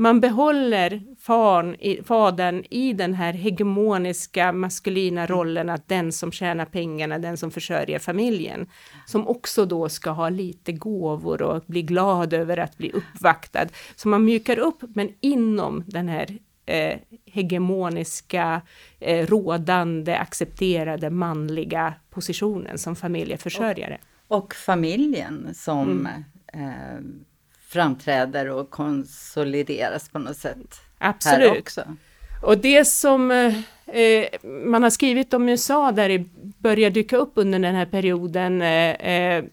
[0.01, 5.37] man behåller fan, fadern i den här hegemoniska maskulina mm.
[5.37, 8.67] rollen att den som tjänar pengarna, den som försörjer familjen,
[9.07, 13.67] som också då ska ha lite gåvor och bli glad över att bli uppvaktad.
[13.97, 18.63] Så man mjukar upp, men inom den här eh, hegemoniska,
[19.01, 23.99] eh, rådande, accepterade manliga positionen som familjeförsörjare.
[24.29, 26.25] Och, och familjen som mm.
[26.53, 27.01] eh,
[27.71, 30.81] framträder och konsolideras på något sätt.
[30.99, 31.77] Absolut.
[32.43, 33.31] Och det som
[33.87, 34.25] eh,
[34.64, 38.91] man har skrivit om USA där i börjar dyka upp under den här perioden eh,
[38.91, 39.45] eh,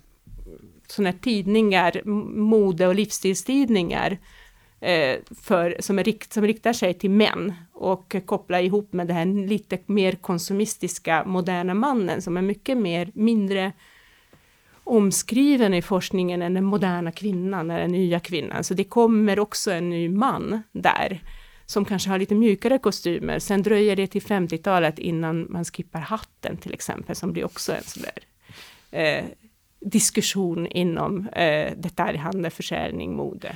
[0.87, 2.01] sådana här tidningar,
[2.35, 4.17] mode och livsstilstidningar,
[4.79, 9.47] eh, för, som, rikt, som riktar sig till män och kopplar ihop med det här
[9.47, 13.71] lite mer konsumistiska moderna mannen som är mycket mer, mindre
[14.87, 18.63] omskriven i forskningen än den moderna kvinnan, eller den nya kvinnan.
[18.63, 21.21] Så det kommer också en ny man där
[21.65, 23.39] som kanske har lite mjukare kostymer.
[23.39, 27.83] Sen dröjer det till 50-talet innan man skippar hatten till exempel, som blir också en
[27.83, 28.23] sån där
[28.99, 29.25] eh,
[29.79, 33.55] diskussion inom eh, detaljhandel, försäljning, mode.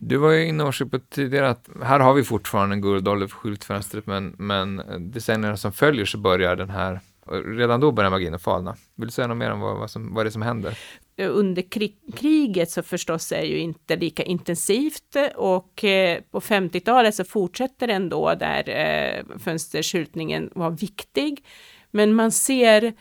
[0.00, 3.36] Du var ju inne och på tidigare att här har vi fortfarande en guldålder för
[3.36, 8.42] skyltfönstret, men, men decennierna som följer så börjar den här Redan då börjar magin att
[8.42, 8.76] falna.
[8.94, 10.78] Vill du säga något mer om vad, vad, som, vad det är som händer?
[11.18, 17.24] Under krig, kriget så förstås är ju inte lika intensivt och eh, på 50-talet så
[17.24, 19.24] fortsätter den då där eh,
[20.54, 21.44] var viktig.
[21.90, 22.94] Men man ser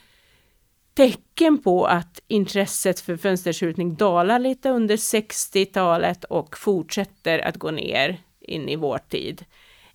[0.93, 8.17] tecken på att intresset för fönsterskjutning dalar lite under 60-talet och fortsätter att gå ner
[8.41, 9.45] in i vår tid.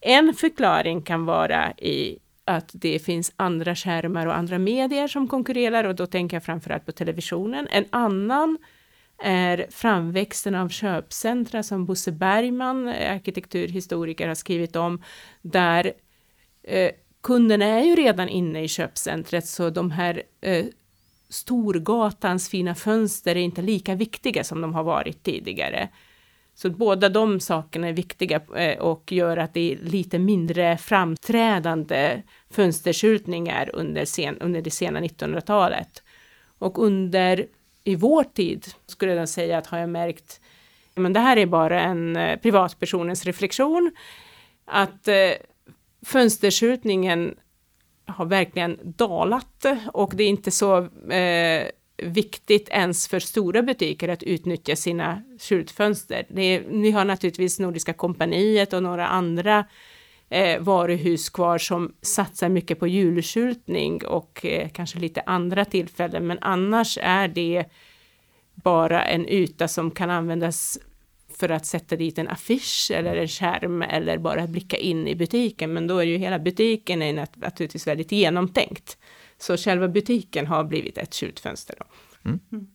[0.00, 2.18] En förklaring kan vara i
[2.50, 6.86] att det finns andra skärmar och andra medier som konkurrerar och då tänker jag framförallt
[6.86, 7.68] på televisionen.
[7.70, 8.58] En annan
[9.22, 15.02] är framväxten av köpcentra som Bosse Bergman, eh, arkitekturhistoriker, har skrivit om,
[15.42, 15.92] där
[16.62, 16.90] eh,
[17.22, 20.66] kunderna är ju redan inne i köpcentret, så de här eh,
[21.28, 25.88] Storgatans fina fönster är inte lika viktiga som de har varit tidigare.
[26.62, 32.22] Så båda de sakerna är viktiga eh, och gör att det är lite mindre framträdande
[32.50, 36.02] fönsterskyltningar under, sen, under det sena 1900-talet.
[36.58, 37.46] Och under,
[37.84, 40.40] i vår tid, skulle jag säga att har jag märkt,
[40.94, 43.92] men det här är bara en eh, privatpersonens reflektion,
[44.64, 45.36] att fönsterskjutningen.
[46.06, 47.34] fönsterskyltningen
[48.06, 50.78] har verkligen dalat och det är inte så
[51.10, 51.66] eh,
[52.02, 56.26] viktigt ens för stora butiker att utnyttja sina skyltfönster.
[56.28, 59.64] Det ni har naturligtvis Nordiska kompaniet och några andra
[60.28, 66.38] eh, varuhus kvar som satsar mycket på julskyltning och eh, kanske lite andra tillfällen, men
[66.40, 67.64] annars är det
[68.54, 70.78] bara en yta som kan användas
[71.38, 75.72] för att sätta dit en affisch eller en skärm eller bara blicka in i butiken.
[75.72, 78.98] Men då är ju hela butiken är naturligtvis väldigt genomtänkt.
[79.40, 81.76] Så själva butiken har blivit ett skyltfönster.
[81.78, 81.84] Då.
[82.28, 82.66] Mm.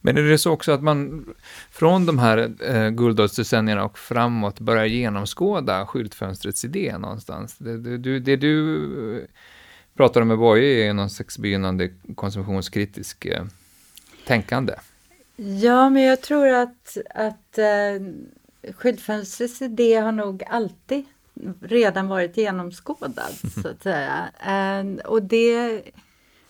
[0.00, 1.26] Men är det så också att man
[1.70, 7.56] från de här eh, guldåldersdecennierna och framåt börjar genomskåda skyltfönstrets idé någonstans?
[7.58, 9.24] Det, det, det, det du eh,
[9.96, 13.44] pratar om med Boye är någon slags begynnande konsumtionskritisk eh,
[14.26, 14.74] tänkande.
[15.36, 21.04] Ja, men jag tror att, att eh, skyltfönstrets idé har nog alltid
[21.60, 24.28] redan varit genomskådad, så att säga.
[24.46, 25.82] Eh, och det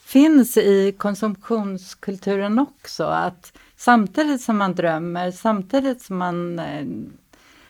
[0.08, 6.86] finns i konsumtionskulturen också, att samtidigt som man drömmer, samtidigt som man eh,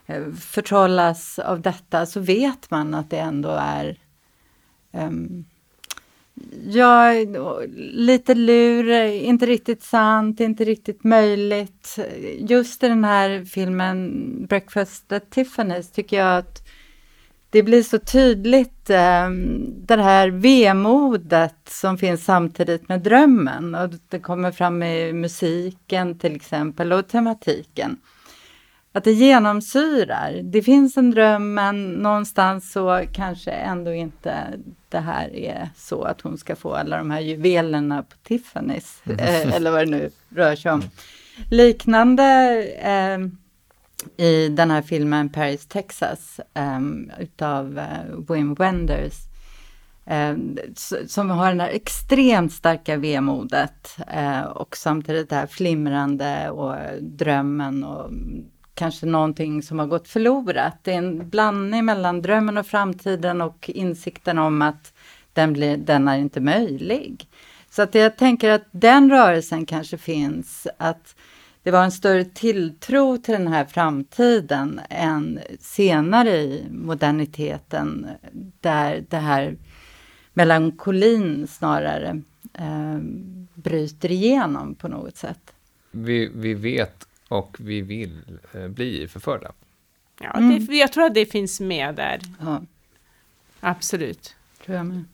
[0.07, 3.99] eh, förtrollas av detta, så vet man att det ändå är
[4.93, 5.45] um,
[6.66, 7.12] Ja,
[7.76, 11.99] lite lur, inte riktigt sant, inte riktigt möjligt.
[12.39, 16.68] Just i den här filmen Breakfast at Tiffany's tycker jag att
[17.51, 19.30] det blir så tydligt eh,
[19.66, 23.74] det här vemodet som finns samtidigt med drömmen.
[23.74, 27.96] Och det kommer fram i musiken till exempel och tematiken.
[28.92, 30.40] Att det genomsyrar.
[30.42, 34.34] Det finns en dröm men någonstans så kanske ändå inte
[34.88, 39.20] det här är så att hon ska få alla de här juvelerna på Tiffany's.
[39.20, 40.82] Eh, eller vad det nu rör sig om.
[41.51, 42.24] Liknande
[42.78, 43.18] eh,
[44.16, 49.14] i den här filmen Paris, Texas um, utav uh, Wim Wenders.
[50.05, 50.59] Um,
[51.07, 57.84] som har det här extremt starka vemodet uh, och samtidigt det här flimrande och drömmen
[57.84, 58.11] och
[58.74, 60.78] kanske någonting som har gått förlorat.
[60.82, 64.92] Det är en blandning mellan drömmen och framtiden och insikten om att
[65.32, 67.28] den, blir, den är inte möjlig.
[67.70, 71.16] Så att jag tänker att den rörelsen kanske finns, att
[71.69, 78.07] det var en större tilltro till den här framtiden än senare i moderniteten
[78.61, 79.57] där det här
[80.33, 82.23] melankolin snarare
[82.55, 82.99] eh,
[83.55, 85.55] bryter igenom på något sätt.
[85.91, 89.53] Vi, vi vet och vi vill eh, bli förförda.
[90.21, 90.66] Ja, mm.
[90.66, 92.21] det, jag tror att det finns med där.
[92.41, 92.62] Ja.
[93.61, 94.37] Absolut.
[94.64, 95.05] Tror jag med.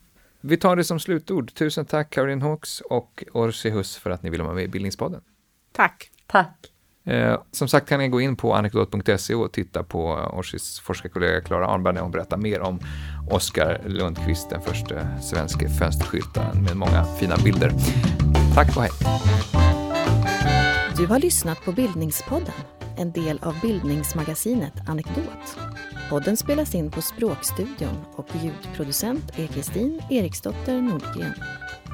[0.41, 1.55] Vi tar det som slutord.
[1.55, 5.21] Tusen tack Caroline Hawks och Orsi Huss för att ni ville vara med i Bildningspodden.
[5.73, 6.11] Tack.
[6.35, 6.71] Tack.
[7.07, 11.67] Eh, som sagt kan ni gå in på anekdot.se och titta på Orsis forskarkollega Klara
[11.67, 12.81] Arnberg när hon berättar mer om
[13.31, 17.73] Oskar Lundqvist, den första svenska fönsterskyltaren med många fina bilder.
[18.55, 18.91] Tack och hej!
[20.97, 22.55] Du har lyssnat på Bildningspodden,
[22.99, 25.59] en del av bildningsmagasinet Anekdot.
[26.11, 31.35] Podden spelas in på Språkstudion och ljudproducent är Kristin Eriksdotter Nordgren.